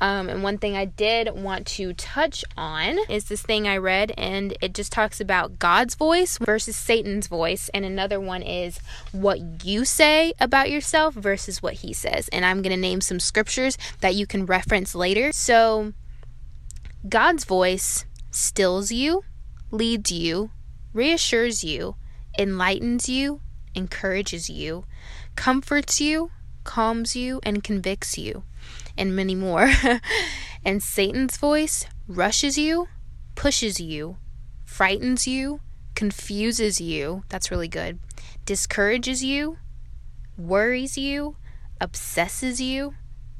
Um, 0.00 0.28
and 0.28 0.42
one 0.42 0.58
thing 0.58 0.76
I 0.76 0.84
did 0.86 1.32
want 1.34 1.66
to 1.68 1.92
touch 1.94 2.44
on 2.56 2.98
is 3.08 3.24
this 3.24 3.42
thing 3.42 3.68
I 3.68 3.76
read, 3.76 4.12
and 4.18 4.56
it 4.60 4.74
just 4.74 4.92
talks 4.92 5.20
about 5.20 5.58
God's 5.58 5.94
voice 5.94 6.36
versus 6.38 6.76
Satan's 6.76 7.28
voice. 7.28 7.70
And 7.72 7.84
another 7.84 8.20
one 8.20 8.42
is 8.42 8.80
what 9.12 9.64
you 9.64 9.84
say 9.84 10.34
about 10.40 10.70
yourself 10.70 11.14
versus 11.14 11.62
what 11.62 11.74
he 11.74 11.92
says. 11.92 12.28
And 12.28 12.44
I'm 12.44 12.60
going 12.60 12.74
to 12.74 12.80
name 12.80 13.00
some 13.00 13.20
scriptures 13.20 13.78
that 14.00 14.14
you 14.14 14.26
can 14.26 14.46
reference 14.46 14.94
later. 14.94 15.32
So, 15.32 15.92
God's 17.08 17.44
voice 17.44 18.04
stills 18.30 18.90
you, 18.90 19.22
leads 19.70 20.10
you, 20.10 20.50
reassures 20.94 21.62
you, 21.62 21.96
enlightens 22.38 23.08
you, 23.08 23.40
encourages 23.74 24.48
you, 24.48 24.84
comforts 25.36 26.00
you, 26.00 26.30
calms 26.62 27.14
you, 27.14 27.40
and 27.42 27.62
convicts 27.62 28.16
you 28.16 28.44
and 28.96 29.14
many 29.14 29.34
more. 29.34 29.70
and 30.64 30.82
Satan's 30.82 31.36
voice 31.36 31.86
rushes 32.08 32.56
you, 32.56 32.88
pushes 33.34 33.80
you, 33.80 34.16
frightens 34.64 35.26
you, 35.26 35.60
confuses 35.94 36.80
you. 36.80 37.24
That's 37.28 37.50
really 37.50 37.68
good. 37.68 37.98
Discourages 38.44 39.22
you, 39.22 39.58
worries 40.36 40.96
you, 40.96 41.36
obsesses 41.80 42.60
you, 42.60 42.94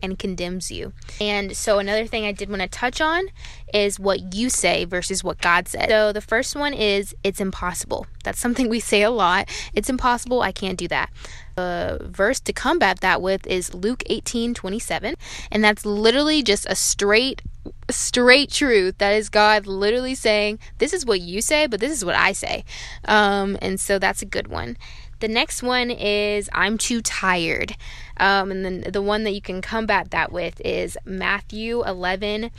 and 0.04 0.18
condemns 0.18 0.70
you. 0.70 0.92
And 1.20 1.56
so, 1.56 1.78
another 1.78 2.06
thing 2.06 2.24
I 2.24 2.32
did 2.32 2.48
want 2.48 2.62
to 2.62 2.68
touch 2.68 3.00
on 3.00 3.24
is 3.72 3.98
what 3.98 4.34
you 4.34 4.50
say 4.50 4.84
versus 4.84 5.24
what 5.24 5.40
God 5.40 5.66
said. 5.66 5.88
So, 5.88 6.12
the 6.12 6.20
first 6.20 6.54
one 6.54 6.74
is 6.74 7.14
it's 7.24 7.40
impossible. 7.40 8.06
That's 8.22 8.38
something 8.38 8.68
we 8.68 8.80
say 8.80 9.02
a 9.02 9.10
lot. 9.10 9.48
It's 9.72 9.90
impossible. 9.90 10.42
I 10.42 10.52
can't 10.52 10.78
do 10.78 10.88
that. 10.88 11.10
The 11.56 11.98
verse 12.02 12.40
to 12.40 12.52
combat 12.52 13.00
that 13.00 13.22
with 13.22 13.46
is 13.46 13.74
Luke 13.74 14.02
18 14.06 14.54
27. 14.54 15.14
And 15.50 15.64
that's 15.64 15.86
literally 15.86 16.42
just 16.42 16.66
a 16.66 16.74
straight 16.74 17.42
straight 17.90 18.50
truth 18.50 18.98
that 18.98 19.12
is 19.12 19.28
god 19.28 19.66
literally 19.66 20.14
saying 20.14 20.58
this 20.78 20.92
is 20.92 21.06
what 21.06 21.20
you 21.20 21.40
say 21.40 21.66
but 21.66 21.80
this 21.80 21.92
is 21.92 22.04
what 22.04 22.14
i 22.14 22.32
say 22.32 22.64
um, 23.06 23.56
and 23.62 23.80
so 23.80 23.98
that's 23.98 24.20
a 24.22 24.26
good 24.26 24.48
one 24.48 24.76
the 25.24 25.28
next 25.28 25.62
one 25.62 25.90
is 25.90 26.50
I'm 26.52 26.76
too 26.76 27.00
tired. 27.00 27.76
Um, 28.18 28.50
and 28.50 28.62
then 28.62 28.84
the 28.92 29.00
one 29.00 29.24
that 29.24 29.30
you 29.30 29.40
can 29.40 29.62
combat 29.62 30.10
that 30.10 30.30
with 30.30 30.60
is 30.62 30.98
Matthew 31.06 31.82
11, 31.82 32.50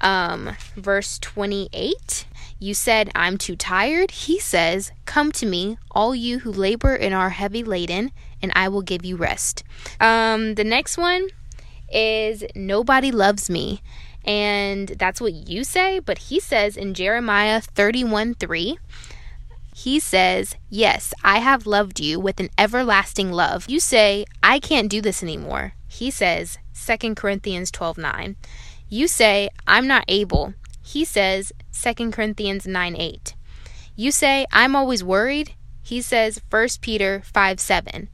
um, 0.00 0.52
verse 0.76 1.18
28. 1.18 2.26
You 2.60 2.74
said, 2.74 3.10
I'm 3.16 3.38
too 3.38 3.56
tired. 3.56 4.12
He 4.12 4.38
says, 4.38 4.92
Come 5.04 5.32
to 5.32 5.46
me, 5.46 5.78
all 5.90 6.14
you 6.14 6.38
who 6.38 6.52
labor 6.52 6.94
and 6.94 7.12
are 7.12 7.30
heavy 7.30 7.64
laden, 7.64 8.12
and 8.40 8.52
I 8.54 8.68
will 8.68 8.82
give 8.82 9.04
you 9.04 9.16
rest. 9.16 9.64
Um, 9.98 10.54
the 10.54 10.62
next 10.62 10.96
one 10.96 11.26
is 11.92 12.44
Nobody 12.54 13.10
loves 13.10 13.50
me. 13.50 13.82
And 14.24 14.90
that's 14.90 15.20
what 15.20 15.32
you 15.32 15.64
say, 15.64 15.98
but 15.98 16.18
he 16.18 16.38
says 16.38 16.76
in 16.76 16.94
Jeremiah 16.94 17.60
31 17.60 18.34
3, 18.34 18.78
he 19.74 19.98
says, 19.98 20.54
Yes, 20.68 21.14
I 21.24 21.38
have 21.38 21.66
loved 21.66 21.98
you 21.98 22.20
with 22.20 22.40
an 22.40 22.50
everlasting 22.58 23.32
love. 23.32 23.64
You 23.68 23.80
say, 23.80 24.26
I 24.42 24.58
can't 24.58 24.90
do 24.90 25.00
this 25.00 25.22
anymore. 25.22 25.72
He 25.88 26.10
says, 26.10 26.58
2 26.74 27.14
Corinthians 27.14 27.70
12 27.70 27.98
9. 27.98 28.36
You 28.88 29.08
say, 29.08 29.48
I'm 29.66 29.86
not 29.86 30.04
able. 30.08 30.54
He 30.82 31.04
says, 31.04 31.52
2 31.72 32.10
Corinthians 32.10 32.66
9 32.66 32.96
8. 32.96 33.34
You 33.96 34.10
say, 34.12 34.46
I'm 34.52 34.76
always 34.76 35.02
worried. 35.02 35.54
He 35.82 36.02
says, 36.02 36.40
1 36.50 36.68
Peter 36.82 37.22
5 37.24 37.58
7. 37.58 38.08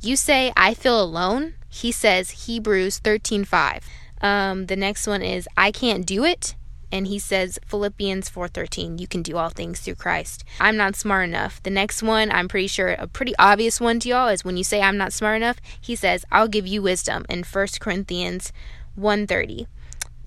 You 0.00 0.16
say, 0.16 0.52
I 0.56 0.74
feel 0.74 1.00
alone. 1.00 1.54
He 1.68 1.92
says, 1.92 2.46
Hebrews 2.46 2.98
13 2.98 3.44
5. 3.44 3.84
Um, 4.20 4.66
the 4.66 4.76
next 4.76 5.06
one 5.06 5.22
is, 5.22 5.48
I 5.56 5.70
can't 5.70 6.04
do 6.04 6.24
it 6.24 6.56
and 6.90 7.06
he 7.06 7.18
says 7.18 7.58
Philippians 7.66 8.28
4:13 8.30 8.98
you 8.98 9.06
can 9.06 9.22
do 9.22 9.36
all 9.36 9.50
things 9.50 9.80
through 9.80 9.96
Christ. 9.96 10.44
I'm 10.60 10.76
not 10.76 10.96
smart 10.96 11.28
enough. 11.28 11.62
The 11.62 11.70
next 11.70 12.02
one, 12.02 12.30
I'm 12.30 12.48
pretty 12.48 12.66
sure 12.66 12.88
a 12.88 13.06
pretty 13.06 13.34
obvious 13.38 13.80
one 13.80 14.00
to 14.00 14.08
y'all 14.08 14.28
is 14.28 14.44
when 14.44 14.56
you 14.56 14.64
say 14.64 14.80
I'm 14.80 14.96
not 14.96 15.12
smart 15.12 15.36
enough, 15.36 15.58
he 15.80 15.94
says 15.96 16.24
I'll 16.30 16.48
give 16.48 16.66
you 16.66 16.82
wisdom 16.82 17.24
in 17.28 17.44
1 17.44 17.66
Corinthians 17.80 18.52
1:30. 18.98 19.66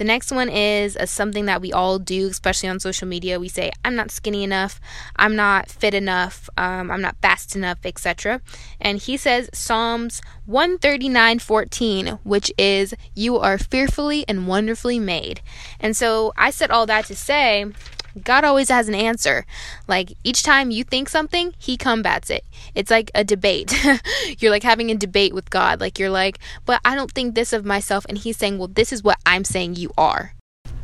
The 0.02 0.06
next 0.06 0.32
one 0.32 0.50
is 0.50 0.98
a, 1.00 1.06
something 1.06 1.46
that 1.46 1.62
we 1.62 1.72
all 1.72 2.00
do, 2.00 2.30
especially 2.30 2.70
on 2.70 2.80
social 2.80 3.08
media. 3.08 3.40
We 3.40 3.48
say, 3.48 3.72
I'm 3.86 3.96
not 3.96 4.10
skinny 4.10 4.44
enough, 4.44 4.82
I'm 5.16 5.36
not 5.36 5.70
fit 5.70 5.94
enough, 5.94 6.50
um, 6.58 6.90
I'm 6.90 7.02
not 7.02 7.18
fast 7.22 7.56
enough, 7.56 7.78
etc. 7.86 8.42
And 8.80 8.98
he 8.98 9.16
says 9.16 9.48
Psalms 9.54 10.24
139:14, 10.50 12.18
which 12.24 12.52
is, 12.58 12.96
You 13.14 13.38
are 13.38 13.60
fearfully 13.60 14.26
and 14.28 14.48
wonderfully 14.48 14.98
made. 14.98 15.42
And 15.80 15.96
so 15.96 16.34
I 16.36 16.50
said 16.50 16.72
all 16.72 16.88
that 16.88 17.06
to 17.06 17.16
say, 17.16 17.68
God 18.24 18.44
always 18.44 18.70
has 18.70 18.88
an 18.88 18.96
answer. 18.96 19.46
Like 19.88 20.14
each 20.24 20.44
time 20.44 20.72
you 20.72 20.84
think 20.84 21.10
something, 21.10 21.54
he 21.58 21.78
combats 21.78 22.30
it. 22.30 22.44
It's 22.76 22.92
like 22.92 23.12
a 23.16 23.24
debate. 23.24 23.74
you're 24.40 24.52
like 24.52 24.64
having 24.64 24.92
a 24.92 24.96
debate 24.96 25.34
with 25.34 25.50
God. 25.50 25.80
Like 25.80 26.00
you're 26.00 26.10
like, 26.10 26.40
but 26.66 26.82
I 26.84 26.96
don't 26.96 27.12
think 27.12 27.36
this 27.36 27.54
of 27.54 27.66
myself. 27.66 28.06
And 28.10 28.18
he's 28.18 28.38
saying, 28.38 28.58
well, 28.58 28.68
this 28.68 28.92
is 28.92 29.04
what 29.04 29.18
I'm 29.26 29.44
saying 29.44 29.76
you 29.76 29.92
are. 29.98 30.34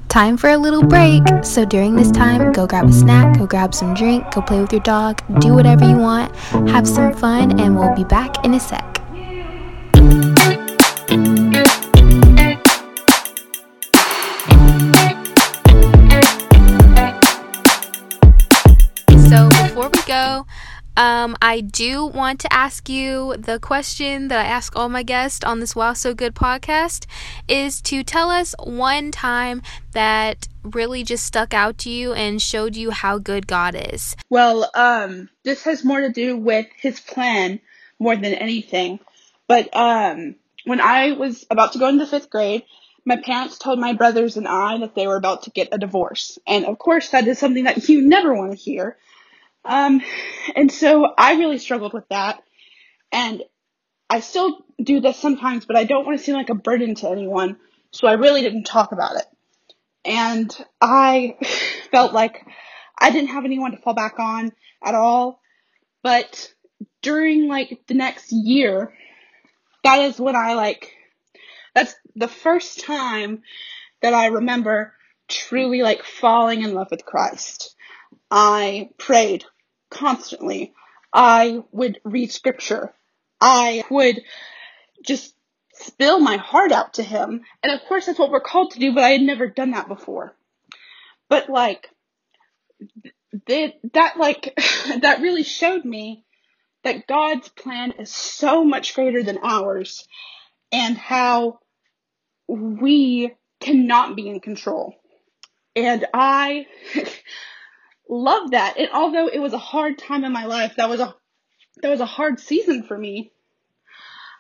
Time 0.09 0.37
for 0.37 0.49
a 0.49 0.57
little 0.57 0.83
break. 0.83 1.21
So 1.43 1.65
during 1.65 1.95
this 1.95 2.11
time, 2.11 2.51
go 2.53 2.65
grab 2.65 2.89
a 2.89 2.93
snack, 2.93 3.37
go 3.37 3.45
grab 3.45 3.75
some 3.75 3.93
drink, 3.93 4.31
go 4.31 4.41
play 4.41 4.61
with 4.61 4.71
your 4.71 4.81
dog, 4.81 5.21
do 5.41 5.53
whatever 5.53 5.87
you 5.87 5.97
want, 5.97 6.35
have 6.69 6.87
some 6.87 7.13
fun, 7.13 7.59
and 7.59 7.77
we'll 7.77 7.93
be 7.93 8.05
back 8.05 8.43
in 8.45 8.53
a 8.53 8.59
sec. 8.59 8.96
Um, 20.97 21.38
I 21.43 21.62
do 21.62 22.07
want 22.07 22.39
to 22.39 22.51
ask 22.51 22.89
you 22.89 23.38
the 23.38 23.60
question 23.60 24.29
that 24.29 24.43
I 24.43 24.49
ask 24.49 24.75
all 24.75 24.89
my 24.89 25.03
guests 25.03 25.45
on 25.45 25.60
this 25.60 25.75
Wow 25.75 25.93
So 25.93 26.15
Good 26.15 26.33
podcast 26.33 27.05
is 27.47 27.81
to 27.83 28.03
tell 28.03 28.31
us 28.31 28.55
one 28.63 29.12
time 29.12 29.62
that 29.91 30.47
really 30.63 31.03
just 31.03 31.23
stuck 31.23 31.53
out 31.53 31.77
to 31.79 31.91
you 31.91 32.13
and 32.13 32.41
showed 32.41 32.75
you 32.75 32.89
how 32.89 33.19
good 33.19 33.45
God 33.45 33.75
is. 33.93 34.15
Well, 34.31 34.71
um, 34.73 35.29
this 35.43 35.63
has 35.65 35.86
more 35.86 36.01
to 36.01 36.10
do 36.10 36.36
with 36.36 36.65
his 36.75 36.99
plan 36.99 37.60
more 37.99 38.15
than 38.15 38.33
anything. 38.33 38.99
But 39.47 39.69
um, 39.75 40.33
when 40.65 40.81
I 40.81 41.12
was 41.12 41.45
about 41.51 41.73
to 41.73 41.79
go 41.79 41.89
into 41.89 42.07
fifth 42.07 42.31
grade, 42.31 42.63
my 43.05 43.17
parents 43.17 43.60
told 43.60 43.77
my 43.77 43.93
brothers 43.93 44.36
and 44.36 44.47
I 44.47 44.79
that 44.79 44.95
they 44.95 45.05
were 45.05 45.15
about 45.15 45.43
to 45.43 45.51
get 45.51 45.69
a 45.71 45.77
divorce. 45.77 46.39
And 46.47 46.65
of 46.65 46.79
course, 46.79 47.10
that 47.10 47.27
is 47.27 47.38
something 47.38 47.65
that 47.65 47.88
you 47.88 48.01
never 48.01 48.33
want 48.33 48.51
to 48.51 48.57
hear. 48.57 48.97
Um, 49.67 50.01
and 50.56 50.71
so 50.71 51.13
I 51.17 51.34
really 51.34 51.58
struggled 51.58 51.93
with 51.93 52.08
that. 52.10 52.41
And 53.12 53.43
I 54.10 54.21
still 54.21 54.65
do 54.82 55.01
this 55.01 55.17
sometimes, 55.17 55.65
but 55.65 55.75
I 55.75 55.84
don't 55.84 56.06
want 56.06 56.17
to 56.17 56.23
seem 56.23 56.36
like 56.36 56.49
a 56.49 56.56
burden 56.56 56.95
to 56.95 57.10
anyone. 57.10 57.58
So 57.91 58.08
I 58.08 58.13
really 58.13 58.41
didn't 58.41 58.63
talk 58.63 58.93
about 58.93 59.17
it. 59.17 59.25
And 60.06 60.56
I 60.80 61.36
felt 61.91 62.13
like 62.13 62.45
I 62.97 63.12
didn't 63.12 63.32
have 63.32 63.45
anyone 63.45 63.71
to 63.71 63.77
fall 63.77 63.93
back 63.93 64.19
on 64.19 64.53
at 64.84 64.95
all. 64.95 65.41
But 66.01 66.53
during 67.01 67.47
like 67.47 67.82
the 67.88 67.93
next 67.93 68.32
year, 68.32 68.93
that 69.84 69.99
is 69.99 70.19
when 70.19 70.36
I 70.36 70.53
like, 70.53 70.93
that's 71.75 71.93
the 72.15 72.30
first 72.30 72.86
time 72.86 73.41
that 74.01 74.13
I 74.13 74.27
remember 74.27 74.93
truly 75.27 75.82
like 75.82 76.03
falling 76.03 76.63
in 76.63 76.73
love 76.73 76.88
with 76.89 77.06
Christ. 77.06 77.75
I 78.32 78.89
prayed 78.97 79.43
constantly. 79.89 80.73
I 81.13 81.63
would 81.71 82.00
read 82.04 82.32
scripture. 82.32 82.93
I 83.39 83.84
would 83.89 84.21
just 85.04 85.34
spill 85.73 86.19
my 86.19 86.38
heart 86.38 86.71
out 86.71 86.95
to 86.95 87.04
him. 87.04 87.41
And 87.63 87.71
of 87.71 87.88
course, 87.88 88.06
that's 88.06 88.19
what 88.19 88.32
we're 88.32 88.39
called 88.39 88.71
to 88.71 88.80
do, 88.80 88.93
but 88.93 89.04
I 89.04 89.12
had 89.12 89.21
never 89.21 89.47
done 89.47 89.71
that 89.71 89.88
before. 89.88 90.36
But 91.30 91.50
like, 91.50 91.89
that, 93.47 94.17
like, 94.17 94.54
that 95.02 95.21
really 95.21 95.43
showed 95.43 95.86
me 95.86 96.26
that 96.84 97.08
God's 97.08 97.50
plan 97.50 97.93
is 98.00 98.13
so 98.13 98.63
much 98.63 98.95
greater 98.95 99.23
than 99.23 99.39
ours 99.43 100.08
and 100.71 100.97
how 100.97 101.60
we 102.47 103.34
cannot 103.60 104.15
be 104.15 104.30
in 104.30 104.39
control. 104.39 104.95
And 105.76 106.06
I, 106.13 106.67
love 108.10 108.52
that. 108.52 108.78
And 108.78 108.89
although 108.93 109.28
it 109.28 109.39
was 109.39 109.54
a 109.54 109.58
hard 109.58 109.98
time 109.98 110.24
in 110.24 110.32
my 110.32 110.46
life, 110.46 110.76
that 110.78 110.89
was 110.89 111.00
a 111.00 111.15
that 111.82 111.89
was 111.89 112.00
a 112.00 112.06
hard 112.06 112.39
season 112.39 112.84
for 112.84 112.98
me. 112.98 113.32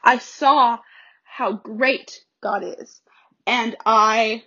I 0.03 0.17
saw 0.17 0.79
how 1.23 1.53
great 1.53 2.19
God 2.41 2.63
is. 2.63 3.01
And 3.45 3.75
I 3.85 4.43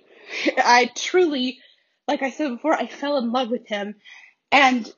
I 0.57 0.91
truly 0.95 1.59
like 2.09 2.23
I 2.23 2.31
said 2.31 2.49
before, 2.51 2.75
I 2.75 2.87
fell 2.87 3.19
in 3.19 3.31
love 3.33 3.51
with 3.51 3.67
him 3.69 3.95
and 4.51 4.93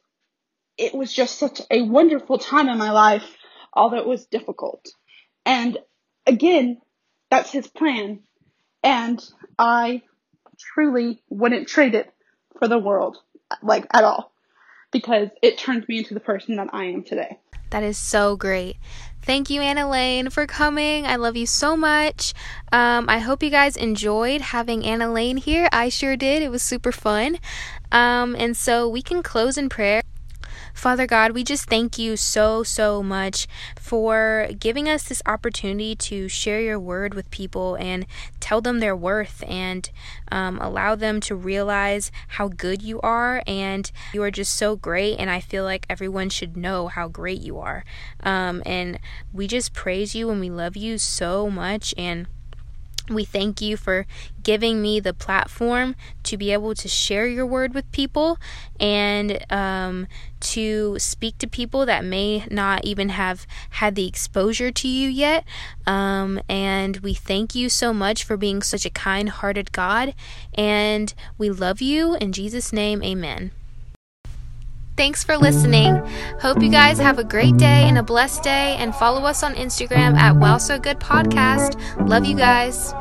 it 0.79 0.95
was 0.95 1.13
just 1.13 1.39
such 1.39 1.61
a 1.71 1.83
wonderful 1.83 2.39
time 2.39 2.69
in 2.69 2.79
my 2.79 2.91
life, 2.91 3.37
although 3.73 3.99
it 3.99 4.07
was 4.07 4.27
difficult. 4.27 4.89
And 5.45 5.79
again, 6.27 6.81
that's 7.31 7.51
his 7.51 7.67
plan. 7.67 8.21
And 8.83 9.23
I 9.59 10.03
truly 10.59 11.23
wouldn't 11.29 11.69
trade 11.69 11.95
it 11.95 12.13
for 12.59 12.69
the 12.69 12.79
world, 12.79 13.19
like 13.62 13.87
at 13.93 14.05
all, 14.05 14.33
because 14.91 15.29
it 15.43 15.59
turned 15.59 15.87
me 15.88 15.99
into 15.99 16.15
the 16.15 16.21
person 16.21 16.57
that 16.57 16.71
I 16.73 16.85
am 16.85 17.03
today. 17.03 17.38
That 17.71 17.83
is 17.83 17.97
so 17.97 18.37
great. 18.37 18.77
Thank 19.23 19.51
you, 19.51 19.61
Anna 19.61 19.88
Lane, 19.88 20.31
for 20.31 20.47
coming. 20.47 21.07
I 21.07 21.17
love 21.17 21.37
you 21.37 21.47
so 21.47 21.77
much. 21.77 22.35
Um, 22.73 23.07
I 23.09 23.21
hope 23.21 23.43
you 23.43 23.51
guys 23.51 23.77
enjoyed 23.77 24.41
having 24.41 24.85
Anna 24.85 25.11
Lane 25.11 25.37
here. 25.37 25.69
I 25.73 25.88
sure 25.88 26.17
did. 26.17 26.43
It 26.43 26.51
was 26.51 26.61
super 26.61 26.91
fun. 26.91 27.38
Um, 27.93 28.35
and 28.37 28.57
so 28.57 28.88
we 28.88 29.01
can 29.01 29.23
close 29.23 29.57
in 29.57 29.69
prayer. 29.69 30.03
Father 30.75 31.07
God, 31.07 31.33
we 31.33 31.45
just 31.45 31.69
thank 31.69 31.99
you 31.99 32.17
so, 32.17 32.63
so 32.63 33.03
much 33.03 33.47
for 33.79 34.49
giving 34.59 34.89
us 34.89 35.05
this 35.05 35.23
opportunity 35.27 35.95
to 35.97 36.29
share 36.29 36.61
your 36.61 36.81
word 36.81 37.15
with 37.15 37.31
people 37.31 37.77
and 37.77 38.07
tell 38.41 38.61
them 38.61 38.81
their 38.81 38.97
worth 38.97 39.45
and 39.47 39.91
um, 40.31 40.59
allow 40.61 40.95
them 40.95 41.21
to 41.21 41.35
realize 41.35 42.11
how 42.29 42.49
good 42.49 42.83
you 42.83 43.01
are. 43.01 43.43
And 43.47 43.91
you 44.13 44.23
are 44.23 44.31
just 44.31 44.57
so 44.57 44.77
great. 44.77 45.19
And 45.19 45.31
I 45.31 45.41
feel 45.41 45.65
like 45.65 45.87
everyone 45.89 46.31
should 46.31 46.57
know 46.57 46.89
how 46.89 47.09
great 47.09 47.41
you 47.41 47.59
are. 47.59 47.85
Um, 48.21 48.63
and 48.67 48.99
we 49.33 49.47
just 49.47 49.73
praise 49.73 50.15
you 50.15 50.31
and 50.31 50.41
we 50.41 50.51
love 50.51 50.77
you 50.77 50.99
so 50.99 51.49
much. 51.51 51.95
And 51.97 52.27
we 53.14 53.25
thank 53.25 53.61
you 53.61 53.77
for 53.77 54.07
giving 54.42 54.83
me 54.83 55.01
the 55.01 55.14
platform 55.14 55.94
to 56.25 56.37
be 56.37 56.53
able 56.53 56.75
to 56.75 56.88
share 56.88 57.27
your 57.27 57.46
word 57.46 57.75
with 57.75 57.90
people 57.92 58.38
and 58.81 59.44
um, 59.51 60.07
to 60.40 60.98
speak 60.98 61.38
to 61.38 61.46
people 61.46 61.87
that 61.87 62.05
may 62.05 62.44
not 62.51 62.85
even 62.85 63.11
have 63.11 63.46
had 63.70 63.94
the 63.94 64.07
exposure 64.07 64.70
to 64.70 64.88
you 64.88 65.09
yet. 65.09 65.44
Um, 65.87 66.40
and 66.48 66.96
we 66.98 67.14
thank 67.14 67.55
you 67.55 67.68
so 67.68 67.92
much 67.92 68.25
for 68.25 68.37
being 68.37 68.62
such 68.62 68.85
a 68.85 68.90
kind 68.90 69.29
hearted 69.29 69.72
God. 69.72 70.14
And 70.55 71.14
we 71.38 71.51
love 71.51 71.81
you. 71.81 72.14
In 72.16 72.33
Jesus' 72.33 72.72
name, 72.72 73.03
amen. 73.03 73.53
Thanks 74.96 75.24
for 75.24 75.37
listening. 75.38 75.96
Hope 76.40 76.62
you 76.62 76.70
guys 76.70 76.98
have 76.98 77.18
a 77.18 77.24
great 77.24 77.57
day 77.57 77.88
and 77.88 77.98
a 77.98 78.02
blessed 78.02 78.42
day, 78.42 78.76
and 78.78 78.94
follow 78.94 79.22
us 79.24 79.42
on 79.42 79.55
Instagram 79.55 80.16
at 80.16 80.37
Wow 80.37 80.59
So 80.59 80.78
Good 80.78 81.00
Podcast. 81.00 81.81
Love 82.09 82.26
you 82.26 82.37
guys. 82.37 82.92